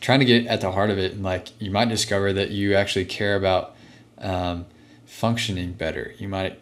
trying 0.05 0.19
to 0.19 0.25
get 0.25 0.45
at 0.45 0.61
the 0.61 0.71
heart 0.71 0.91
of 0.91 0.99
it, 0.99 1.13
and 1.13 1.23
like 1.23 1.59
you 1.59 1.71
might 1.71 1.89
discover 1.89 2.31
that 2.31 2.51
you 2.51 2.75
actually 2.75 3.05
care 3.05 3.35
about 3.35 3.75
um, 4.19 4.67
functioning 5.07 5.73
better. 5.73 6.13
You 6.19 6.27
might 6.27 6.59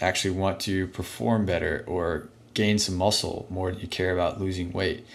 actually 0.00 0.30
want 0.30 0.60
to 0.60 0.86
perform 0.86 1.44
better 1.44 1.84
or 1.86 2.30
gain 2.54 2.78
some 2.78 2.96
muscle 2.96 3.46
more 3.50 3.70
than 3.70 3.82
you 3.82 3.86
care 3.86 4.14
about 4.14 4.40
losing 4.40 4.72
weight. 4.72 5.06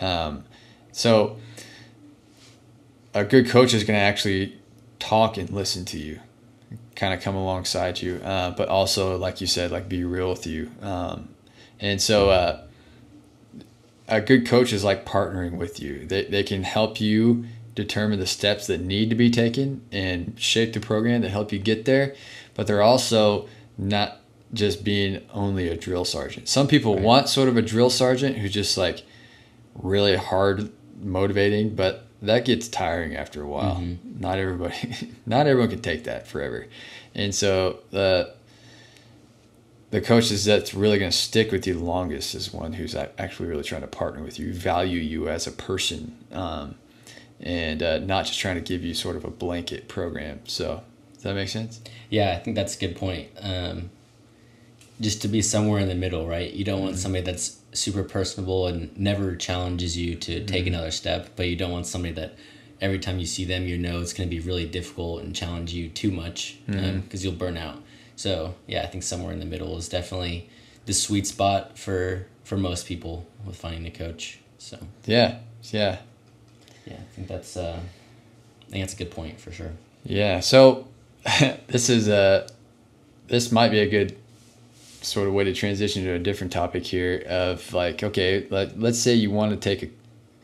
Um, 0.00 0.44
so 0.92 1.36
a 3.12 3.22
good 3.22 3.50
coach 3.50 3.74
is 3.74 3.84
going 3.84 3.98
to 3.98 4.02
actually 4.02 4.56
talk 4.98 5.36
and 5.36 5.50
listen 5.50 5.84
to 5.84 5.98
you, 5.98 6.20
kind 6.94 7.12
of 7.12 7.20
come 7.20 7.34
alongside 7.34 8.00
you, 8.00 8.16
uh, 8.24 8.52
but 8.52 8.70
also, 8.70 9.18
like 9.18 9.42
you 9.42 9.46
said, 9.46 9.70
like 9.70 9.90
be 9.90 10.04
real 10.04 10.30
with 10.30 10.46
you. 10.46 10.70
Um, 10.80 11.28
and 11.80 12.00
so 12.00 12.30
uh, 12.30 12.65
a 14.08 14.20
good 14.20 14.46
coach 14.46 14.72
is 14.72 14.84
like 14.84 15.04
partnering 15.04 15.56
with 15.56 15.80
you. 15.80 16.06
They, 16.06 16.24
they 16.24 16.42
can 16.42 16.62
help 16.62 17.00
you 17.00 17.46
determine 17.74 18.18
the 18.18 18.26
steps 18.26 18.66
that 18.66 18.80
need 18.80 19.10
to 19.10 19.16
be 19.16 19.30
taken 19.30 19.82
and 19.92 20.34
shape 20.40 20.72
the 20.72 20.80
program 20.80 21.22
to 21.22 21.28
help 21.28 21.52
you 21.52 21.58
get 21.58 21.84
there, 21.84 22.14
but 22.54 22.66
they're 22.66 22.82
also 22.82 23.48
not 23.76 24.20
just 24.52 24.84
being 24.84 25.20
only 25.32 25.68
a 25.68 25.76
drill 25.76 26.04
sergeant. 26.04 26.48
Some 26.48 26.68
people 26.68 26.94
right. 26.94 27.04
want 27.04 27.28
sort 27.28 27.48
of 27.48 27.56
a 27.56 27.62
drill 27.62 27.90
sergeant 27.90 28.38
who's 28.38 28.52
just 28.52 28.78
like 28.78 29.04
really 29.74 30.16
hard 30.16 30.72
motivating, 31.02 31.74
but 31.74 32.06
that 32.22 32.44
gets 32.44 32.68
tiring 32.68 33.14
after 33.16 33.42
a 33.42 33.46
while. 33.46 33.76
Mm-hmm. 33.76 34.20
Not 34.20 34.38
everybody, 34.38 35.12
not 35.26 35.46
everyone 35.46 35.70
can 35.70 35.82
take 35.82 36.04
that 36.04 36.26
forever, 36.26 36.66
and 37.14 37.34
so 37.34 37.80
the 37.90 38.34
the 39.90 40.00
coaches 40.00 40.44
that's 40.44 40.74
really 40.74 40.98
going 40.98 41.10
to 41.10 41.16
stick 41.16 41.52
with 41.52 41.66
you 41.66 41.74
the 41.74 41.84
longest 41.84 42.34
is 42.34 42.52
one 42.52 42.72
who's 42.72 42.94
actually 42.94 43.48
really 43.48 43.62
trying 43.62 43.82
to 43.82 43.86
partner 43.86 44.22
with 44.22 44.38
you, 44.38 44.52
value 44.52 45.00
you 45.00 45.28
as 45.28 45.46
a 45.46 45.52
person, 45.52 46.16
um, 46.32 46.74
and 47.40 47.82
uh, 47.82 47.98
not 47.98 48.26
just 48.26 48.38
trying 48.38 48.56
to 48.56 48.60
give 48.60 48.82
you 48.82 48.94
sort 48.94 49.16
of 49.16 49.24
a 49.24 49.30
blanket 49.30 49.88
program. 49.88 50.40
So 50.44 50.82
does 51.14 51.22
that 51.22 51.34
make 51.34 51.48
sense? 51.48 51.80
Yeah, 52.10 52.36
I 52.36 52.42
think 52.42 52.56
that's 52.56 52.76
a 52.76 52.80
good 52.80 52.96
point. 52.96 53.28
Um, 53.40 53.90
just 55.00 55.22
to 55.22 55.28
be 55.28 55.42
somewhere 55.42 55.80
in 55.80 55.88
the 55.88 55.94
middle, 55.94 56.26
right? 56.26 56.52
You 56.52 56.64
don't 56.64 56.76
mm-hmm. 56.76 56.86
want 56.86 56.98
somebody 56.98 57.24
that's 57.24 57.60
super 57.72 58.02
personable 58.02 58.66
and 58.66 58.96
never 58.98 59.36
challenges 59.36 59.96
you 59.96 60.14
to 60.16 60.44
take 60.44 60.64
mm-hmm. 60.64 60.74
another 60.74 60.90
step, 60.90 61.30
but 61.36 61.48
you 61.48 61.56
don't 61.56 61.70
want 61.70 61.86
somebody 61.86 62.14
that 62.14 62.34
every 62.80 62.98
time 62.98 63.18
you 63.18 63.26
see 63.26 63.44
them, 63.44 63.66
you 63.66 63.78
know 63.78 64.00
it's 64.00 64.12
going 64.12 64.28
to 64.28 64.34
be 64.34 64.40
really 64.40 64.66
difficult 64.66 65.22
and 65.22 65.34
challenge 65.34 65.72
you 65.72 65.88
too 65.88 66.10
much 66.10 66.58
because 66.66 66.82
mm-hmm. 66.82 66.98
um, 66.98 67.08
you'll 67.12 67.32
burn 67.32 67.56
out. 67.56 67.82
So 68.16 68.54
yeah, 68.66 68.82
I 68.82 68.86
think 68.86 69.02
somewhere 69.04 69.32
in 69.32 69.40
the 69.40 69.46
middle 69.46 69.76
is 69.76 69.88
definitely 69.88 70.48
the 70.86 70.94
sweet 70.94 71.26
spot 71.26 71.78
for 71.78 72.26
for 72.44 72.56
most 72.56 72.86
people 72.86 73.26
with 73.44 73.56
finding 73.56 73.86
a 73.86 73.90
coach. 73.90 74.40
So 74.58 74.78
yeah, 75.04 75.38
yeah, 75.62 75.98
yeah. 76.86 76.94
I 76.94 77.14
think 77.14 77.28
that's 77.28 77.56
uh, 77.56 77.78
I 78.68 78.70
think 78.70 78.82
that's 78.82 78.94
a 78.94 78.96
good 78.96 79.10
point 79.10 79.38
for 79.38 79.52
sure. 79.52 79.72
Yeah. 80.04 80.40
So 80.40 80.88
this 81.68 81.88
is 81.88 82.08
a 82.08 82.48
this 83.28 83.52
might 83.52 83.70
be 83.70 83.80
a 83.80 83.88
good 83.88 84.16
sort 85.02 85.28
of 85.28 85.34
way 85.34 85.44
to 85.44 85.52
transition 85.52 86.04
to 86.04 86.12
a 86.12 86.18
different 86.18 86.52
topic 86.52 86.84
here 86.84 87.22
of 87.28 87.72
like 87.72 88.02
okay 88.02 88.46
let, 88.50 88.78
let's 88.78 88.98
say 88.98 89.14
you 89.14 89.30
want 89.30 89.52
to 89.52 89.56
take 89.56 89.82
a 89.82 89.90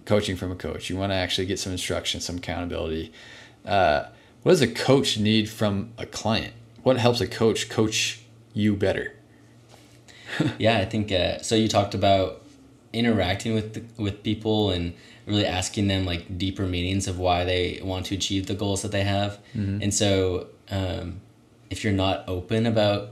coaching 0.04 0.36
from 0.36 0.52
a 0.52 0.54
coach 0.54 0.88
you 0.88 0.96
want 0.96 1.10
to 1.10 1.16
actually 1.16 1.46
get 1.46 1.58
some 1.58 1.72
instruction 1.72 2.20
some 2.20 2.36
accountability 2.36 3.12
uh, 3.64 4.04
what 4.42 4.52
does 4.52 4.62
a 4.62 4.68
coach 4.68 5.18
need 5.18 5.48
from 5.48 5.90
a 5.98 6.06
client 6.06 6.52
what 6.82 6.96
helps 6.96 7.20
a 7.20 7.26
coach 7.26 7.68
coach 7.68 8.20
you 8.52 8.74
better 8.76 9.14
yeah 10.58 10.78
i 10.78 10.84
think 10.84 11.10
uh, 11.12 11.38
so 11.40 11.54
you 11.54 11.68
talked 11.68 11.94
about 11.94 12.42
interacting 12.92 13.54
with 13.54 13.74
the, 13.74 14.02
with 14.02 14.22
people 14.22 14.70
and 14.70 14.92
really 15.26 15.46
asking 15.46 15.88
them 15.88 16.04
like 16.04 16.36
deeper 16.36 16.66
meanings 16.66 17.06
of 17.06 17.18
why 17.18 17.44
they 17.44 17.80
want 17.82 18.06
to 18.06 18.14
achieve 18.14 18.46
the 18.46 18.54
goals 18.54 18.82
that 18.82 18.92
they 18.92 19.04
have 19.04 19.38
mm-hmm. 19.54 19.80
and 19.82 19.94
so 19.94 20.46
um, 20.70 21.20
if 21.70 21.82
you're 21.84 21.92
not 21.92 22.24
open 22.28 22.66
about 22.66 23.10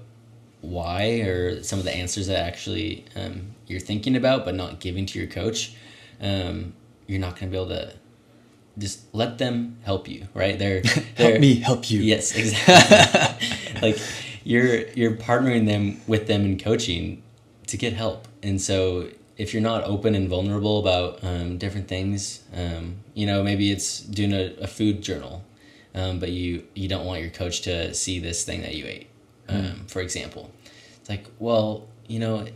why 0.60 1.20
or 1.20 1.62
some 1.62 1.78
of 1.78 1.84
the 1.84 1.94
answers 1.94 2.26
that 2.26 2.40
actually 2.40 3.04
um, 3.16 3.54
you're 3.66 3.80
thinking 3.80 4.16
about 4.16 4.44
but 4.44 4.54
not 4.54 4.80
giving 4.80 5.06
to 5.06 5.18
your 5.18 5.28
coach, 5.28 5.74
um, 6.20 6.74
you're 7.06 7.20
not 7.20 7.38
going 7.38 7.50
to 7.50 7.56
be 7.56 7.56
able 7.56 7.68
to 7.68 7.94
just 8.78 9.02
let 9.14 9.38
them 9.38 9.78
help 9.82 10.08
you, 10.08 10.28
right? 10.34 10.58
They're, 10.58 10.82
they're 11.16 11.30
help 11.30 11.40
me 11.40 11.54
help 11.56 11.90
you. 11.90 12.00
Yes, 12.00 12.34
exactly. 12.36 13.48
like 13.82 13.98
you're 14.44 14.88
you're 14.90 15.16
partnering 15.16 15.66
them 15.66 16.00
with 16.06 16.26
them 16.26 16.44
in 16.44 16.58
coaching 16.58 17.22
to 17.66 17.76
get 17.76 17.92
help, 17.92 18.26
and 18.42 18.60
so 18.60 19.08
if 19.36 19.54
you're 19.54 19.62
not 19.62 19.84
open 19.84 20.14
and 20.14 20.28
vulnerable 20.28 20.80
about 20.80 21.22
um, 21.24 21.56
different 21.56 21.88
things, 21.88 22.42
um, 22.54 22.96
you 23.14 23.26
know, 23.26 23.42
maybe 23.42 23.70
it's 23.70 24.00
doing 24.00 24.34
a, 24.34 24.54
a 24.60 24.66
food 24.66 25.00
journal, 25.00 25.42
um, 25.94 26.18
but 26.18 26.30
you 26.30 26.64
you 26.74 26.88
don't 26.88 27.06
want 27.06 27.20
your 27.20 27.30
coach 27.30 27.62
to 27.62 27.94
see 27.94 28.18
this 28.18 28.44
thing 28.44 28.62
that 28.62 28.74
you 28.74 28.86
ate 28.86 29.10
um, 29.50 29.62
mm. 29.62 29.90
for 29.90 30.00
example. 30.00 30.50
It's 31.00 31.08
like, 31.08 31.26
well, 31.38 31.88
you 32.06 32.18
know, 32.18 32.46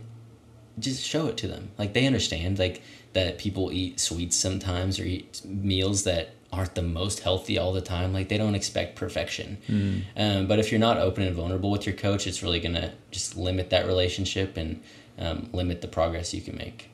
just 0.79 1.03
show 1.03 1.27
it 1.27 1.37
to 1.37 1.47
them. 1.47 1.69
Like 1.77 1.93
they 1.93 2.05
understand 2.05 2.59
like 2.59 2.81
that 3.13 3.37
people 3.37 3.71
eat 3.71 3.99
sweets 3.99 4.35
sometimes 4.35 4.99
or 4.99 5.03
eat 5.03 5.41
meals 5.45 6.03
that 6.03 6.34
aren't 6.55 6.75
the 6.75 6.81
most 6.81 7.19
healthy 7.19 7.57
all 7.57 7.73
the 7.73 7.81
time. 7.81 8.13
Like 8.13 8.29
they 8.29 8.37
don't 8.37 8.55
expect 8.55 8.95
perfection. 8.95 9.57
Mm. 9.67 10.03
Um, 10.15 10.47
but 10.47 10.59
if 10.59 10.71
you're 10.71 10.79
not 10.79 10.97
open 10.97 11.23
and 11.23 11.35
vulnerable 11.35 11.69
with 11.69 11.85
your 11.85 11.95
coach, 11.95 12.25
it's 12.27 12.41
really 12.41 12.59
gonna 12.59 12.93
just 13.11 13.35
limit 13.35 13.69
that 13.71 13.85
relationship 13.85 14.57
and 14.57 14.81
um, 15.19 15.49
limit 15.53 15.81
the 15.81 15.87
progress 15.87 16.33
you 16.33 16.41
can 16.41 16.57
make. 16.57 16.89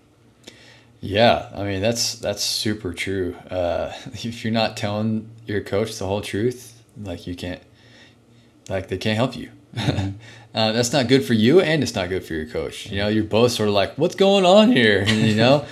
Yeah, 0.99 1.49
I 1.53 1.63
mean 1.63 1.81
that's 1.81 2.15
that's 2.15 2.43
super 2.43 2.93
true. 2.93 3.35
Uh, 3.49 3.93
if 4.13 4.43
you're 4.43 4.53
not 4.53 4.77
telling 4.77 5.29
your 5.45 5.61
coach 5.61 5.97
the 5.97 6.05
whole 6.05 6.21
truth, 6.21 6.81
like 6.97 7.27
you 7.27 7.35
can't, 7.35 7.61
like 8.69 8.87
they 8.87 8.97
can't 8.97 9.17
help 9.17 9.35
you. 9.35 9.51
Mm-hmm. 9.75 10.09
uh, 10.53 10.71
that's 10.73 10.93
not 10.93 11.07
good 11.07 11.23
for 11.23 11.33
you, 11.33 11.61
and 11.61 11.81
it's 11.81 11.95
not 11.95 12.09
good 12.09 12.25
for 12.25 12.33
your 12.33 12.45
coach. 12.45 12.87
You 12.87 12.97
know, 12.97 13.07
you're 13.07 13.23
both 13.23 13.51
sort 13.51 13.69
of 13.69 13.75
like, 13.75 13.97
"What's 13.97 14.15
going 14.15 14.45
on 14.45 14.71
here?" 14.71 15.03
you 15.07 15.35
know, 15.35 15.65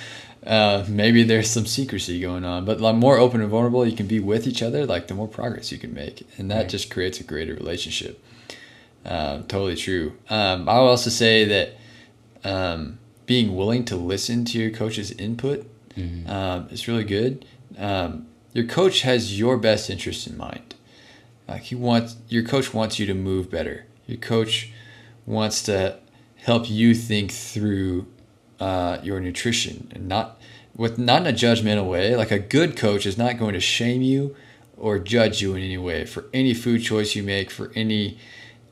uh, 0.50 0.84
maybe 0.90 1.22
there's 1.22 1.48
some 1.48 1.68
secrecy 1.68 2.20
going 2.20 2.44
on, 2.44 2.66
but 2.66 2.80
the 2.80 2.92
more 2.94 3.20
open 3.20 3.40
and 3.40 3.52
vulnerable 3.52 3.86
you 3.86 3.96
can 3.96 4.08
be 4.08 4.20
with 4.20 4.48
each 4.48 4.64
other, 4.64 4.84
like 4.84 5.08
the 5.08 5.14
more 5.14 5.28
progress 5.28 5.72
you 5.72 5.78
can 5.78 5.94
make, 5.94 6.28
and 6.40 6.50
that 6.50 6.62
right. 6.62 6.70
just 6.70 6.90
creates 6.90 7.20
a 7.20 7.24
greater 7.24 7.54
relationship. 7.54 8.20
Uh, 9.06 9.44
totally 9.44 9.76
true. 9.76 10.18
Um, 10.28 10.68
I 10.68 10.80
would 10.80 10.88
also 10.88 11.12
say 11.12 11.46
that 11.46 11.78
um, 12.44 12.98
being 13.28 13.56
willing 13.56 13.86
to 13.86 13.96
listen 13.96 14.44
to 14.46 14.58
your 14.58 14.72
coach's 14.72 15.12
input 15.12 15.70
mm-hmm. 15.96 16.28
um, 16.28 16.68
is 16.72 16.88
really 16.88 17.04
good. 17.04 17.46
Um, 17.78 18.26
your 18.52 18.66
coach 18.66 19.02
has 19.02 19.38
your 19.38 19.56
best 19.56 19.88
interest 19.88 20.26
in 20.26 20.36
mind. 20.36 20.74
Like 21.48 21.62
he 21.62 21.76
wants 21.76 22.16
your 22.28 22.44
coach 22.44 22.74
wants 22.74 22.98
you 22.98 23.06
to 23.06 23.14
move 23.14 23.52
better. 23.52 23.86
Your 24.08 24.18
coach 24.18 24.72
wants 25.28 25.62
to 25.64 26.00
help 26.38 26.68
you 26.68 26.96
think 26.96 27.32
through 27.32 28.08
uh, 28.60 29.00
your 29.04 29.19
nutrition 29.19 29.89
and 29.93 30.08
not 30.08 30.39
with 30.76 30.98
not 30.98 31.22
in 31.22 31.28
a 31.28 31.38
judgmental 31.38 31.88
way. 31.88 32.15
Like 32.15 32.32
a 32.32 32.39
good 32.39 32.78
coach 32.78 33.06
is 33.06 33.17
not 33.17 33.38
going 33.38 33.54
to 33.54 33.60
shame 33.60 34.02
you 34.02 34.36
or 34.78 34.98
judge 34.98 35.41
you 35.41 35.54
in 35.56 35.62
any 35.62 35.78
way 35.78 36.06
for 36.06 36.26
any 36.34 36.54
food 36.54 36.80
choice 36.82 37.15
you 37.15 37.22
make, 37.22 37.52
for 37.52 37.72
any 37.76 38.17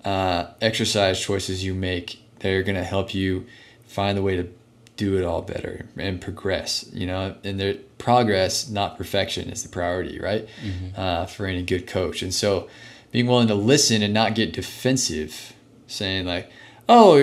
uh, 0.06 0.48
exercise 0.62 1.20
choices 1.20 1.64
you 1.64 1.74
make. 1.74 2.22
They're 2.40 2.64
going 2.64 2.76
to 2.78 2.84
help 2.84 3.14
you 3.14 3.46
find 3.86 4.18
the 4.18 4.22
way 4.22 4.38
to 4.38 4.48
do 4.96 5.18
it 5.18 5.24
all 5.24 5.42
better 5.42 5.86
and 5.98 6.22
progress. 6.22 6.90
You 6.94 7.08
know, 7.08 7.36
and 7.44 7.60
their 7.60 7.76
progress, 7.98 8.70
not 8.70 8.98
perfection, 8.98 9.50
is 9.50 9.64
the 9.64 9.70
priority, 9.70 10.20
right? 10.20 10.48
Mm-hmm. 10.64 11.00
Uh, 11.00 11.26
for 11.26 11.46
any 11.46 11.64
good 11.64 11.88
coach, 11.88 12.22
and 12.22 12.34
so 12.34 12.70
being 13.12 13.28
willing 13.28 13.48
to 13.50 13.56
listen 13.56 14.02
and 14.02 14.14
not 14.14 14.34
get 14.34 14.54
defensive, 14.54 15.54
saying 15.88 16.26
like, 16.26 16.50
"Oh." 16.88 17.18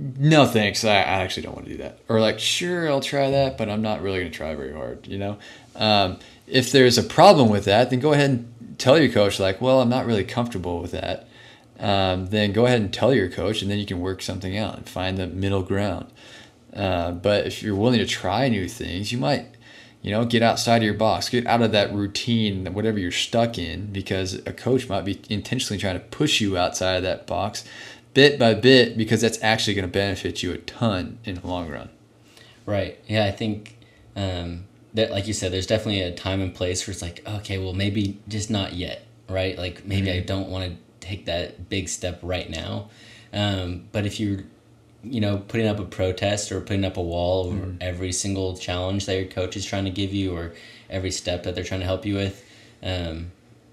No 0.00 0.46
thanks. 0.46 0.84
I, 0.84 0.94
I 0.94 1.22
actually 1.22 1.42
don't 1.42 1.56
want 1.56 1.66
to 1.66 1.72
do 1.72 1.82
that. 1.82 1.98
Or 2.08 2.20
like 2.20 2.38
sure 2.38 2.88
i'll 2.88 3.00
try 3.00 3.30
that 3.30 3.58
but 3.58 3.68
i'm 3.68 3.82
not 3.82 4.00
really 4.00 4.20
going 4.20 4.30
to 4.30 4.36
try 4.36 4.54
very 4.54 4.72
hard 4.72 5.06
you 5.06 5.18
know? 5.18 5.38
Um, 5.74 6.18
if 6.46 6.70
there's 6.72 6.98
a 6.98 7.02
problem 7.02 7.48
with 7.48 7.64
that 7.64 7.90
then 7.90 7.98
go 7.98 8.12
ahead 8.12 8.30
and 8.30 8.76
tell 8.78 8.98
your 8.98 9.12
coach 9.12 9.40
like 9.40 9.60
well 9.60 9.80
i'm 9.80 9.88
not 9.88 10.06
really 10.06 10.24
comfortable 10.24 10.80
with 10.80 10.92
that. 10.92 11.26
Um, 11.80 12.26
then 12.26 12.52
go 12.52 12.66
ahead 12.66 12.80
and 12.80 12.92
tell 12.92 13.14
your 13.14 13.28
coach 13.28 13.62
and 13.62 13.70
then 13.70 13.78
you 13.78 13.86
can 13.86 14.00
work 14.00 14.20
something 14.20 14.56
out 14.56 14.76
and 14.76 14.88
find 14.88 15.16
the 15.16 15.28
middle 15.28 15.62
ground. 15.62 16.06
Uh, 16.74 17.12
but 17.12 17.46
if 17.46 17.62
you're 17.62 17.76
willing 17.76 17.98
to 17.98 18.06
try 18.06 18.48
new 18.48 18.68
things 18.68 19.10
you 19.10 19.18
might 19.18 19.46
you 20.02 20.10
know 20.10 20.24
get 20.24 20.42
outside 20.42 20.78
of 20.78 20.82
your 20.82 20.94
box 20.94 21.28
get 21.28 21.46
out 21.46 21.62
of 21.62 21.72
that 21.72 21.92
routine 21.92 22.72
whatever 22.72 22.98
you're 22.98 23.10
stuck 23.10 23.58
in 23.58 23.86
because 23.92 24.34
a 24.46 24.52
coach 24.52 24.88
might 24.88 25.04
be 25.04 25.20
intentionally 25.28 25.80
trying 25.80 25.98
to 25.98 26.06
push 26.06 26.40
you 26.40 26.56
outside 26.56 26.96
of 26.96 27.02
that 27.02 27.26
box 27.26 27.64
bit 28.18 28.36
by 28.36 28.52
bit 28.52 28.98
because 28.98 29.20
that's 29.20 29.40
actually 29.44 29.74
going 29.74 29.86
to 29.86 29.92
benefit 29.92 30.42
you 30.42 30.50
a 30.50 30.58
ton 30.58 31.20
in 31.22 31.36
the 31.36 31.46
long 31.46 31.70
run. 31.70 31.88
Right. 32.66 32.98
Yeah, 33.06 33.24
I 33.26 33.30
think 33.30 33.78
um, 34.16 34.64
that, 34.94 35.12
like 35.12 35.28
you 35.28 35.32
said, 35.32 35.52
there's 35.52 35.68
definitely 35.68 36.00
a 36.00 36.10
time 36.10 36.40
and 36.40 36.52
place 36.52 36.84
where 36.84 36.90
it's 36.92 37.00
like, 37.00 37.22
okay, 37.24 37.58
well, 37.58 37.74
maybe 37.74 38.18
just 38.26 38.50
not 38.50 38.72
yet, 38.72 39.06
right? 39.28 39.56
Like 39.56 39.86
maybe 39.86 40.08
mm-hmm. 40.08 40.18
I 40.18 40.26
don't 40.26 40.48
want 40.48 40.64
to 40.68 41.06
take 41.06 41.26
that 41.26 41.68
big 41.68 41.88
step 41.88 42.18
right 42.20 42.50
now. 42.50 42.90
Um, 43.32 43.84
but 43.92 44.04
if 44.04 44.18
you're, 44.18 44.40
you 45.04 45.20
know, 45.20 45.38
putting 45.38 45.68
up 45.68 45.78
a 45.78 45.84
protest 45.84 46.50
or 46.50 46.60
putting 46.60 46.84
up 46.84 46.96
a 46.96 47.00
wall 47.00 47.46
over 47.46 47.66
mm-hmm. 47.66 47.76
every 47.80 48.10
single 48.10 48.56
challenge 48.56 49.06
that 49.06 49.14
your 49.14 49.26
coach 49.26 49.56
is 49.56 49.64
trying 49.64 49.84
to 49.84 49.92
give 49.92 50.12
you 50.12 50.36
or 50.36 50.54
every 50.90 51.12
step 51.12 51.44
that 51.44 51.54
they're 51.54 51.62
trying 51.62 51.80
to 51.80 51.86
help 51.86 52.04
you 52.04 52.16
with, 52.16 52.44
um, 52.82 53.30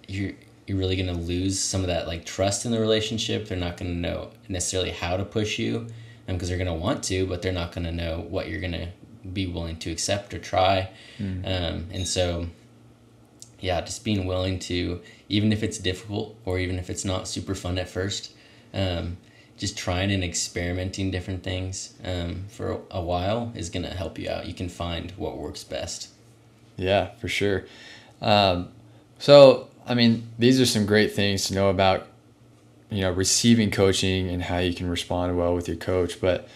you're 0.07 0.33
you're 0.67 0.77
really 0.77 0.95
going 0.95 1.07
to 1.07 1.13
lose 1.13 1.59
some 1.59 1.81
of 1.81 1.87
that 1.87 2.07
like 2.07 2.25
trust 2.25 2.65
in 2.65 2.71
the 2.71 2.79
relationship. 2.79 3.47
They're 3.47 3.57
not 3.57 3.77
going 3.77 3.93
to 3.93 3.97
know 3.97 4.31
necessarily 4.49 4.91
how 4.91 5.17
to 5.17 5.23
push 5.23 5.59
you 5.59 5.87
because 6.25 6.43
um, 6.43 6.47
they're 6.47 6.65
going 6.65 6.79
to 6.79 6.83
want 6.83 7.03
to, 7.05 7.27
but 7.27 7.41
they're 7.41 7.51
not 7.51 7.71
going 7.71 7.85
to 7.85 7.91
know 7.91 8.25
what 8.29 8.49
you're 8.49 8.61
going 8.61 8.73
to 8.73 8.87
be 9.33 9.47
willing 9.47 9.77
to 9.77 9.91
accept 9.91 10.33
or 10.33 10.39
try. 10.39 10.89
Mm. 11.19 11.45
Um, 11.45 11.87
and 11.91 12.07
so, 12.07 12.47
yeah, 13.59 13.81
just 13.81 14.03
being 14.03 14.25
willing 14.25 14.59
to, 14.59 15.01
even 15.29 15.53
if 15.53 15.61
it's 15.61 15.77
difficult 15.77 16.35
or 16.45 16.57
even 16.57 16.79
if 16.79 16.89
it's 16.89 17.05
not 17.05 17.27
super 17.27 17.53
fun 17.53 17.77
at 17.77 17.87
first, 17.87 18.33
um, 18.73 19.17
just 19.57 19.77
trying 19.77 20.11
and 20.11 20.23
experimenting 20.23 21.11
different 21.11 21.43
things 21.43 21.93
um, 22.03 22.45
for 22.49 22.81
a 22.91 23.01
while 23.01 23.53
is 23.55 23.69
going 23.69 23.83
to 23.83 23.91
help 23.91 24.17
you 24.19 24.29
out. 24.29 24.47
You 24.47 24.53
can 24.53 24.67
find 24.67 25.11
what 25.11 25.37
works 25.37 25.63
best. 25.63 26.09
Yeah, 26.75 27.11
for 27.15 27.27
sure. 27.27 27.65
Um, 28.21 28.69
so 29.17 29.69
I 29.85 29.93
mean, 29.93 30.27
these 30.39 30.59
are 30.59 30.65
some 30.65 30.85
great 30.85 31.13
things 31.13 31.45
to 31.45 31.53
know 31.53 31.69
about, 31.69 32.07
you 32.89 33.01
know, 33.01 33.11
receiving 33.11 33.69
coaching 33.69 34.29
and 34.29 34.43
how 34.43 34.57
you 34.57 34.73
can 34.73 34.89
respond 34.89 35.37
well 35.37 35.53
with 35.53 35.67
your 35.67 35.77
coach. 35.77 36.19
But 36.19 36.47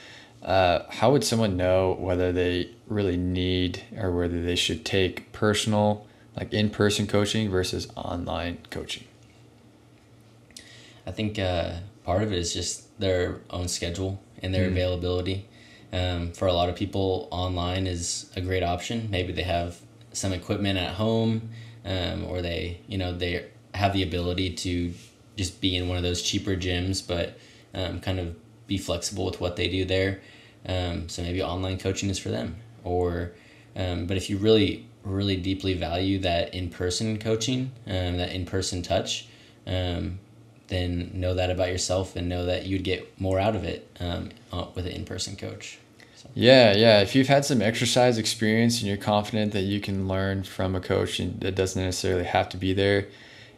uh, 0.42 0.84
how 0.90 1.12
would 1.12 1.24
someone 1.24 1.56
know 1.56 1.96
whether 2.00 2.32
they 2.32 2.72
really 2.88 3.18
need 3.18 3.84
or 3.98 4.12
whether 4.12 4.42
they 4.42 4.56
should 4.56 4.84
take 4.84 5.32
personal, 5.32 6.08
like 6.36 6.52
in 6.54 6.72
person 6.72 7.06
coaching 7.06 7.52
versus 7.52 7.88
online 7.96 8.60
coaching? 8.72 9.04
I 11.06 11.12
think 11.12 11.38
uh, 11.38 11.74
part 12.04 12.24
of 12.24 12.32
it 12.32 12.38
is 12.38 12.54
just 12.54 13.00
their 13.00 13.42
own 13.52 13.68
schedule 13.68 14.20
and 14.42 14.54
their 14.54 14.68
mm. 14.68 14.72
availability. 14.72 15.46
Um, 15.92 16.32
for 16.34 16.48
a 16.48 16.54
lot 16.54 16.70
of 16.70 16.76
people, 16.76 17.28
online 17.32 17.88
is 17.88 18.32
a 18.36 18.42
great 18.42 18.64
option. 18.64 19.10
Maybe 19.12 19.34
they 19.34 19.44
have 19.44 19.80
some 20.14 20.34
equipment 20.34 20.78
at 20.78 20.96
home 20.96 21.50
um, 21.86 22.26
or 22.26 22.42
they 22.42 22.82
you 22.88 22.98
know 22.98 23.16
they 23.16 23.46
have 23.74 23.94
the 23.94 24.04
ability 24.04 24.52
to 24.52 24.94
just 25.36 25.62
be 25.62 25.76
in 25.76 25.88
one 25.88 25.98
of 25.98 26.04
those 26.04 26.22
cheaper 26.22 26.56
gyms, 26.56 27.06
but 27.06 27.38
um, 27.74 28.00
kind 28.02 28.20
of 28.20 28.36
be 28.68 28.78
flexible 28.78 29.26
with 29.26 29.40
what 29.40 29.56
they 29.56 29.68
do 29.70 29.86
there. 29.86 30.20
Um, 30.66 31.08
so 31.08 31.22
maybe 31.22 31.42
online 31.42 31.80
coaching 31.80 32.10
is 32.10 32.20
for 32.20 32.30
them. 32.30 32.58
Or, 32.84 33.32
um, 33.76 34.06
but 34.06 34.18
if 34.18 34.30
you 34.30 34.38
really, 34.38 34.86
really 35.04 35.38
deeply 35.38 35.74
value 35.74 36.20
that 36.20 36.54
in 36.54 36.70
person 36.70 37.18
coaching, 37.18 37.72
um, 37.88 38.18
that 38.18 38.32
in 38.34 38.46
person 38.46 38.82
touch, 38.82 39.28
um, 39.66 40.20
then 40.68 41.12
know 41.14 41.34
that 41.34 41.50
about 41.50 41.70
yourself 41.70 42.16
and 42.16 42.30
know 42.30 42.46
that 42.46 42.66
you'd 42.66 42.84
get 42.84 43.20
more 43.20 43.40
out 43.40 43.56
of 43.56 43.64
it 43.64 43.90
um, 44.00 44.30
uh, 44.52 44.66
with 44.76 44.86
an 44.86 44.92
in 44.92 45.06
person 45.06 45.36
coach. 45.36 45.80
Yeah, 46.34 46.76
yeah. 46.76 47.02
If 47.02 47.16
you've 47.16 47.28
had 47.28 47.46
some 47.46 47.62
exercise 47.62 48.18
experience 48.18 48.80
and 48.80 48.88
you're 48.88 48.98
confident 48.98 49.52
that 49.54 49.62
you 49.62 49.82
can 49.82 50.08
learn 50.08 50.44
from 50.44 50.76
a 50.76 50.80
coach 50.80 51.20
and 51.20 51.40
that 51.42 51.56
doesn't 51.56 51.82
necessarily 51.82 52.24
have 52.24 52.50
to 52.50 52.58
be 52.58 52.74
there, 52.74 53.08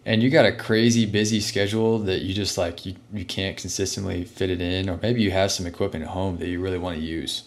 and 0.06 0.24
you 0.24 0.30
got 0.30 0.46
a 0.46 0.52
crazy 0.52 1.06
busy 1.06 1.40
schedule 1.40 2.00
that 2.00 2.22
you 2.22 2.34
just 2.34 2.58
like 2.58 2.86
you, 2.86 2.96
you 3.14 3.26
can't 3.26 3.58
consistently 3.58 4.24
fit 4.24 4.50
it 4.50 4.62
in, 4.62 4.90
or 4.90 4.98
maybe 5.02 5.22
you 5.22 5.32
have 5.32 5.52
some 5.52 5.68
equipment 5.68 6.06
at 6.06 6.12
home 6.12 6.38
that 6.38 6.48
you 6.48 6.60
really 6.60 6.80
want 6.80 6.98
to 6.98 7.04
use, 7.04 7.44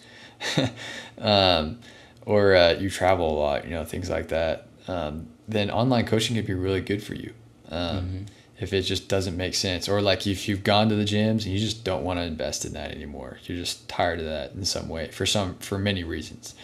um, 1.18 1.80
or 2.26 2.54
uh, 2.54 2.72
you 2.72 2.88
travel 2.88 3.28
a 3.28 3.36
lot, 3.36 3.64
you 3.64 3.70
know, 3.70 3.84
things 3.84 4.08
like 4.08 4.28
that. 4.28 4.68
Um, 4.86 5.28
then 5.48 5.70
online 5.70 6.06
coaching 6.06 6.36
could 6.36 6.46
be 6.46 6.54
really 6.54 6.80
good 6.80 7.02
for 7.02 7.14
you. 7.14 7.32
Um, 7.70 7.96
mm-hmm 7.96 8.24
if 8.58 8.72
it 8.72 8.82
just 8.82 9.08
doesn't 9.08 9.36
make 9.36 9.54
sense. 9.54 9.88
Or 9.88 10.00
like 10.00 10.26
if 10.26 10.48
you've 10.48 10.64
gone 10.64 10.88
to 10.88 10.94
the 10.94 11.04
gyms 11.04 11.44
and 11.44 11.46
you 11.46 11.58
just 11.58 11.84
don't 11.84 12.04
want 12.04 12.18
to 12.18 12.24
invest 12.24 12.64
in 12.64 12.72
that 12.74 12.90
anymore. 12.92 13.38
You're 13.44 13.58
just 13.58 13.88
tired 13.88 14.20
of 14.20 14.26
that 14.26 14.52
in 14.52 14.64
some 14.64 14.88
way 14.88 15.10
for 15.10 15.26
some 15.26 15.56
for 15.58 15.78
many 15.78 16.04
reasons. 16.04 16.54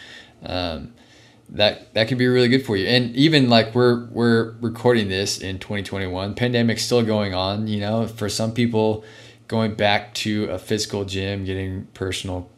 Um, 0.42 0.94
that 1.50 1.92
that 1.94 2.06
could 2.08 2.18
be 2.18 2.28
really 2.28 2.48
good 2.48 2.64
for 2.64 2.76
you. 2.76 2.86
And 2.86 3.14
even 3.16 3.48
like 3.48 3.74
we're 3.74 4.06
we're 4.06 4.52
recording 4.60 5.08
this 5.08 5.40
in 5.40 5.58
2021 5.58 6.34
pandemic's 6.34 6.84
still 6.84 7.02
going 7.02 7.34
on 7.34 7.66
you 7.66 7.80
know? 7.80 8.06
For 8.06 8.28
some 8.28 8.52
people 8.52 9.04
going 9.48 9.74
back 9.74 10.14
to 10.14 10.44
a 10.44 10.58
physical 10.58 11.04
gym 11.04 11.44
getting 11.44 11.86
personal 11.94 12.48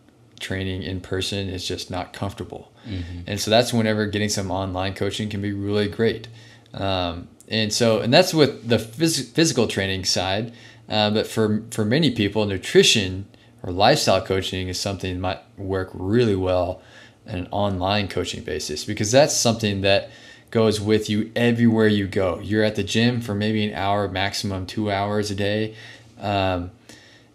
training 0.41 0.83
in 0.83 1.01
person 1.01 1.49
is 1.49 1.67
just 1.67 1.91
not 1.91 2.13
comfortable. 2.13 2.71
Mm-hmm. 2.87 3.21
and 3.29 3.41
so 3.41 3.49
that's 3.49 3.73
whenever 3.73 4.07
getting 4.07 4.29
some 4.29 4.51
online 4.51 4.95
coaching 4.95 5.29
can 5.29 5.41
be 5.41 5.53
really 5.53 5.87
great. 5.87 6.27
Um, 6.75 7.29
and 7.53 7.73
so 7.73 8.01
and 8.01 8.13
that's 8.13 8.35
with 8.35 8.69
the 8.69 8.79
phys- 8.79 9.31
physical 9.31 9.69
training 9.69 10.05
side 10.05 10.53
uh, 10.89 11.11
but 11.11 11.27
for 11.27 11.63
for 11.71 11.85
many 11.85 12.11
people 12.11 12.45
nutrition 12.47 13.27
or 13.63 13.73
lifestyle 13.73 14.21
coaching 14.21 14.69
is 14.69 14.81
something 14.81 15.15
that 15.15 15.21
might 15.21 15.41
work 15.57 15.91
really 15.93 16.35
well 16.35 16.83
on 17.29 17.37
an 17.37 17.49
online 17.51 18.09
coaching 18.09 18.43
basis 18.43 18.85
because 18.85 19.13
that's 19.13 19.37
something 19.37 19.83
that 19.83 20.11
goes 20.51 20.81
with 20.81 21.09
you 21.09 21.33
everywhere 21.35 21.87
you 21.87 22.07
go. 22.07 22.39
You're 22.41 22.65
at 22.65 22.75
the 22.75 22.83
gym 22.83 23.21
for 23.21 23.35
maybe 23.35 23.65
an 23.65 23.75
hour 23.75 24.07
maximum 24.09 24.67
two 24.67 24.91
hours 24.91 25.31
a 25.31 25.35
day 25.35 25.75
um, 26.21 26.71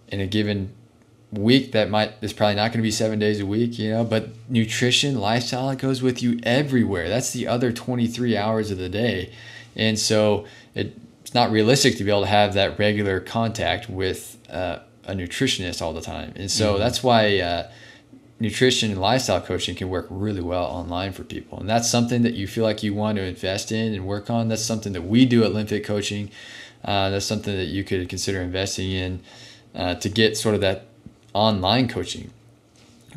in 0.09 0.19
a 0.19 0.27
given 0.27 0.73
week 1.31 1.71
that 1.71 1.89
might 1.89 2.13
is 2.21 2.31
probably 2.31 2.55
not 2.55 2.71
going 2.71 2.79
to 2.79 2.83
be 2.83 2.91
seven 2.91 3.19
days 3.19 3.41
a 3.41 3.45
week 3.45 3.77
you 3.77 3.91
know 3.91 4.01
but 4.01 4.29
nutrition 4.47 5.19
lifestyle 5.19 5.69
it 5.69 5.79
goes 5.79 6.01
with 6.01 6.21
you 6.21 6.39
everywhere. 6.43 7.09
That's 7.09 7.31
the 7.31 7.47
other 7.47 7.71
23 7.71 8.37
hours 8.37 8.71
of 8.71 8.77
the 8.77 8.89
day 8.89 9.33
and 9.77 9.97
so 9.97 10.45
it, 10.75 10.97
it's 11.21 11.33
not 11.33 11.51
realistic 11.51 11.97
to 11.97 12.03
be 12.03 12.09
able 12.09 12.21
to 12.21 12.27
have 12.27 12.53
that 12.55 12.77
regular 12.77 13.19
contact 13.19 13.89
with 13.89 14.37
uh, 14.49 14.79
a 15.05 15.13
nutritionist 15.13 15.81
all 15.81 15.93
the 15.93 16.01
time. 16.01 16.33
And 16.35 16.51
so 16.51 16.71
mm-hmm. 16.71 16.79
that's 16.79 17.03
why 17.03 17.39
uh, 17.39 17.71
nutrition 18.39 18.91
and 18.91 18.99
lifestyle 18.99 19.41
coaching 19.41 19.75
can 19.75 19.89
work 19.89 20.07
really 20.09 20.41
well 20.41 20.65
online 20.65 21.11
for 21.13 21.23
people. 21.23 21.59
And 21.59 21.69
that's 21.69 21.89
something 21.89 22.21
that 22.23 22.33
you 22.33 22.47
feel 22.47 22.63
like 22.63 22.83
you 22.83 22.93
want 22.93 23.17
to 23.17 23.23
invest 23.23 23.71
in 23.71 23.93
and 23.93 24.05
work 24.05 24.29
on. 24.29 24.47
That's 24.47 24.63
something 24.63 24.93
that 24.93 25.03
we 25.03 25.25
do 25.25 25.43
at 25.43 25.51
LimFit 25.51 25.83
Coaching. 25.83 26.29
Uh, 26.83 27.09
that's 27.09 27.25
something 27.25 27.55
that 27.55 27.65
you 27.65 27.83
could 27.83 28.07
consider 28.09 28.41
investing 28.41 28.91
in 28.91 29.21
uh, 29.75 29.95
to 29.95 30.09
get 30.09 30.37
sort 30.37 30.55
of 30.55 30.61
that 30.61 30.85
online 31.33 31.87
coaching 31.87 32.31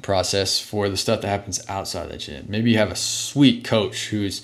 process 0.02 0.60
for 0.60 0.88
the 0.88 0.96
stuff 0.96 1.20
that 1.20 1.28
happens 1.28 1.62
outside 1.68 2.08
the 2.08 2.16
gym. 2.16 2.46
Maybe 2.48 2.70
you 2.70 2.78
have 2.78 2.90
a 2.90 2.96
sweet 2.96 3.64
coach 3.64 4.08
who's 4.08 4.42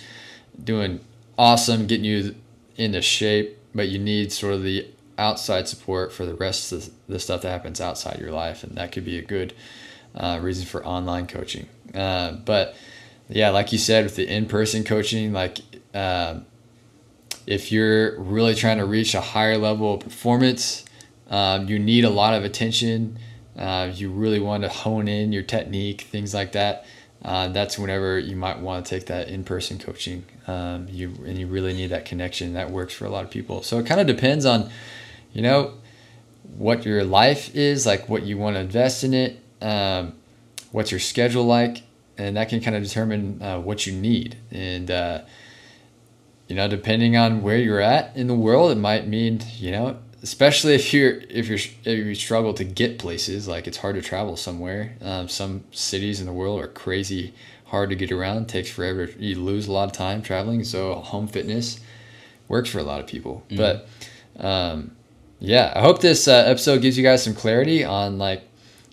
doing 0.63 1.01
awesome 1.39 1.87
getting 1.87 2.05
you 2.05 2.35
into 2.77 3.01
shape, 3.03 3.59
but 3.75 3.89
you 3.89 3.99
need 3.99 4.33
sort 4.33 4.55
of 4.55 4.63
the 4.63 4.87
outside 5.19 5.67
support 5.69 6.13
for 6.13 6.27
the 6.27 6.35
rest 6.35 6.73
of 6.73 6.91
the 7.09 7.19
stuff 7.19 7.43
that 7.43 7.51
happens 7.51 7.81
outside 7.81 8.19
your 8.19 8.33
life, 8.33 8.63
and 8.63 8.77
that 8.77 8.93
could 8.93 9.05
be 9.05 9.19
a 9.19 9.23
good 9.23 9.55
uh, 10.15 10.39
reasons 10.43 10.69
for 10.69 10.85
online 10.85 11.27
coaching. 11.27 11.67
Uh, 11.95 12.33
but 12.33 12.75
yeah, 13.29 13.51
like 13.51 13.73
you 13.73 13.79
said, 13.79 14.05
with 14.05 14.17
the 14.17 14.29
in-person 14.29 14.85
coaching, 14.85 15.33
like 15.33 15.59
uh, 15.95 16.41
if 17.47 17.73
you're 17.73 18.19
really 18.21 18.55
trying 18.55 18.79
to 18.79 18.85
reach 18.85 19.15
a 19.15 19.21
higher 19.21 19.57
level 19.57 19.95
of 19.95 20.01
performance, 20.01 20.85
um, 21.29 21.69
you 21.69 21.79
need 21.79 22.05
a 22.05 22.11
lot 22.11 22.35
of 22.35 22.45
attention. 22.45 23.19
Uh, 23.59 23.91
you 23.93 24.11
really 24.11 24.39
want 24.39 24.63
to 24.63 24.69
hone 24.69 25.09
in 25.09 25.33
your 25.33 25.43
technique, 25.43 26.03
things 26.03 26.35
like 26.35 26.53
that. 26.53 26.85
Uh, 27.25 27.49
that's 27.49 27.79
whenever 27.79 28.19
you 28.19 28.37
might 28.37 28.61
want 28.61 28.85
to 28.85 28.91
take 28.91 29.07
that 29.07 29.29
in-person 29.29 29.79
coaching. 29.79 30.25
Um, 30.47 30.87
you 30.89 31.13
and 31.27 31.39
you 31.39 31.47
really 31.47 31.73
need 31.73 31.89
that 31.89 32.05
connection. 32.05 32.55
That 32.55 32.71
works 32.71 32.95
for 32.95 33.05
a 33.05 33.11
lot 33.11 33.25
of 33.25 33.31
people. 33.31 33.63
So 33.63 33.79
it 33.79 33.87
kind 33.87 34.01
of 34.01 34.07
depends 34.07 34.45
on, 34.45 34.71
you 35.33 35.43
know, 35.43 35.75
what 36.57 36.85
your 36.85 37.05
life 37.05 37.55
is 37.55 37.87
like, 37.87 38.09
what 38.09 38.23
you 38.23 38.39
want 38.39 38.57
to 38.57 38.61
invest 38.61 39.03
in 39.03 39.13
it, 39.13 39.41
um, 39.61 40.15
what's 40.71 40.91
your 40.91 41.01
schedule 41.01 41.45
like, 41.45 41.83
and 42.17 42.37
that 42.37 42.49
can 42.49 42.61
kind 42.61 42.77
of 42.77 42.83
determine 42.83 43.43
uh, 43.43 43.59
what 43.59 43.87
you 43.87 43.93
need. 43.93 44.37
And 44.51 44.91
uh, 44.91 45.23
you 46.49 46.55
know, 46.55 46.69
depending 46.69 47.17
on 47.17 47.43
where 47.43 47.59
you're 47.59 47.81
at 47.81 48.17
in 48.17 48.29
the 48.29 48.35
world, 48.35 48.71
it 48.71 48.77
might 48.77 49.09
mean 49.09 49.41
you 49.59 49.73
know 49.73 49.99
especially 50.27 50.75
if 50.75 50.93
you're 50.93 51.21
if 51.31 51.47
you're 51.47 51.59
if 51.85 52.07
you 52.07 52.15
struggle 52.15 52.53
to 52.55 52.65
get 52.65 52.99
places 52.99 53.47
like 53.47 53.69
it's 53.69 53.79
hard 53.79 53.95
to 53.95 54.03
travel 54.03 54.37
somewhere. 54.37 54.97
Um, 55.01 55.29
some 55.29 55.63
cities 55.71 56.19
in 56.21 56.27
the 56.27 56.33
world 56.33 56.61
are 56.61 56.67
crazy 56.69 57.33
hard 57.67 57.91
to 57.91 57.97
get 57.97 58.11
around. 58.11 58.49
Takes 58.49 58.71
forever 58.71 59.09
you 59.19 59.37
lose 59.37 59.69
a 59.69 59.73
lot 59.73 59.85
of 59.85 59.93
time 59.93 60.23
traveling 60.23 60.65
so 60.65 60.95
home 60.95 61.29
fitness 61.29 61.79
works 62.49 62.69
for 62.69 62.81
a 62.81 62.83
lot 62.83 62.99
of 63.01 63.07
people. 63.07 63.45
Mm. 63.49 63.57
but 63.57 63.89
um, 64.39 64.91
yeah 65.39 65.73
i 65.77 65.81
hope 65.81 66.01
this 66.01 66.27
uh, 66.29 66.45
episode 66.47 66.81
gives 66.81 66.97
you 66.97 67.03
guys 67.03 67.23
some 67.23 67.35
clarity 67.35 67.85
on 67.85 68.17
like 68.17 68.43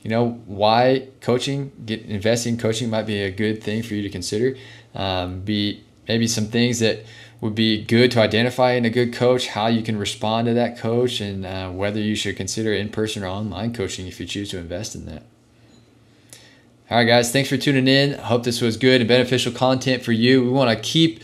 you 0.04 0.10
know 0.10 0.42
why 0.46 1.08
coaching 1.22 1.72
get 1.86 2.02
investing 2.02 2.54
in 2.54 2.60
coaching 2.60 2.90
might 2.90 3.08
be 3.08 3.24
a 3.24 3.32
good 3.32 3.64
thing 3.64 3.82
for 3.82 3.96
you 3.96 4.04
to 4.04 4.10
consider. 4.10 4.56
Um, 4.94 5.40
be 5.40 5.84
maybe 6.08 6.28
some 6.28 6.46
things 6.46 6.80
that 6.80 7.06
would 7.42 7.56
be 7.56 7.84
good 7.84 8.10
to 8.12 8.22
identify 8.22 8.72
in 8.72 8.86
a 8.86 8.90
good 8.90 9.14
coach 9.14 9.48
how 9.48 9.68
you 9.68 9.82
can 9.82 9.98
respond 9.98 10.48
to 10.48 10.54
that 10.54 10.78
coach 10.78 11.20
and 11.20 11.46
uh, 11.46 11.70
whether 11.70 12.00
you 12.00 12.16
should 12.16 12.38
consider 12.38 12.74
in-person 12.74 13.24
or 13.24 13.28
online 13.28 13.74
coaching 13.74 14.08
if 14.08 14.20
you 14.20 14.26
choose 14.26 14.50
to 14.50 14.58
invest 14.58 14.96
in 14.96 15.06
that. 15.06 15.24
All 16.90 16.98
right 16.98 17.06
guys 17.06 17.32
thanks 17.32 17.50
for 17.50 17.58
tuning 17.58 17.88
in. 17.88 18.16
I 18.16 18.24
hope 18.24 18.44
this 18.44 18.62
was 18.62 18.78
good 18.78 19.02
and 19.02 19.08
beneficial 19.08 19.52
content 19.52 20.04
for 20.04 20.14
you. 20.14 20.42
We 20.44 20.50
want 20.50 20.70
to 20.70 20.82
keep 20.82 21.22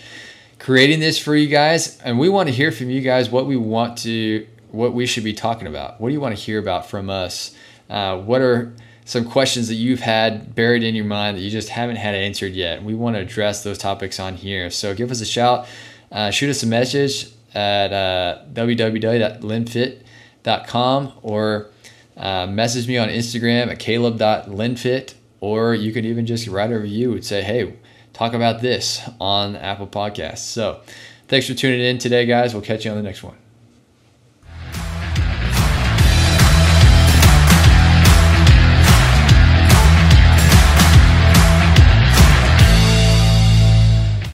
creating 0.57 0.99
this 0.99 1.17
for 1.17 1.35
you 1.35 1.47
guys 1.47 1.99
and 2.01 2.19
we 2.19 2.27
want 2.27 2.49
to 2.49 2.55
hear 2.55 2.71
from 2.71 2.89
you 2.89 3.01
guys 3.01 3.29
what 3.29 3.45
we 3.45 3.55
want 3.55 3.97
to 3.99 4.45
what 4.71 4.93
we 4.93 5.05
should 5.05 5.23
be 5.23 5.33
talking 5.33 5.67
about. 5.67 5.99
What 5.99 6.09
do 6.09 6.13
you 6.13 6.21
want 6.21 6.37
to 6.37 6.41
hear 6.41 6.59
about 6.59 6.89
from 6.89 7.09
us? 7.09 7.55
Uh, 7.89 8.17
what 8.17 8.41
are 8.41 8.73
some 9.09 9.25
questions 9.25 9.67
that 9.67 9.75
you've 9.75 10.01
had 10.01 10.53
buried 10.53 10.83
in 10.83 10.93
your 10.93 11.05
mind 11.05 11.35
that 11.35 11.41
you 11.41 11.49
just 11.49 11.69
haven't 11.69 11.95
had 11.95 12.13
answered 12.13 12.53
yet 12.53 12.83
we 12.83 12.93
want 12.93 13.15
to 13.15 13.21
address 13.21 13.63
those 13.63 13.77
topics 13.77 14.19
on 14.19 14.35
here 14.35 14.69
so 14.69 14.93
give 14.93 15.09
us 15.11 15.21
a 15.21 15.25
shout 15.25 15.65
uh, 16.11 16.29
shoot 16.31 16.49
us 16.49 16.63
a 16.63 16.67
message 16.67 17.27
at 17.53 17.91
uh, 17.91 18.39
www.linfit.com 18.53 21.13
or 21.21 21.69
uh, 22.19 22.45
message 22.47 22.87
me 22.87 22.97
on 22.97 23.09
Instagram 23.09 23.71
at 23.71 23.79
caleb.linfit, 23.79 25.13
or 25.39 25.73
you 25.73 25.93
could 25.93 26.05
even 26.05 26.25
just 26.25 26.47
write 26.47 26.71
a 26.71 26.79
review 26.79 27.13
and 27.13 27.25
say, 27.25 27.41
hey, 27.41 27.73
talk 28.13 28.33
about 28.33 28.61
this 28.61 29.01
on 29.21 29.55
Apple 29.55 29.87
Podcasts. 29.87 30.39
So 30.39 30.81
thanks 31.29 31.47
for 31.47 31.53
tuning 31.53 31.79
in 31.79 31.97
today, 31.97 32.25
guys. 32.25 32.53
We'll 32.53 32.63
catch 32.63 32.83
you 32.83 32.91
on 32.91 32.97
the 32.97 33.03
next 33.03 33.23
one. 33.23 33.48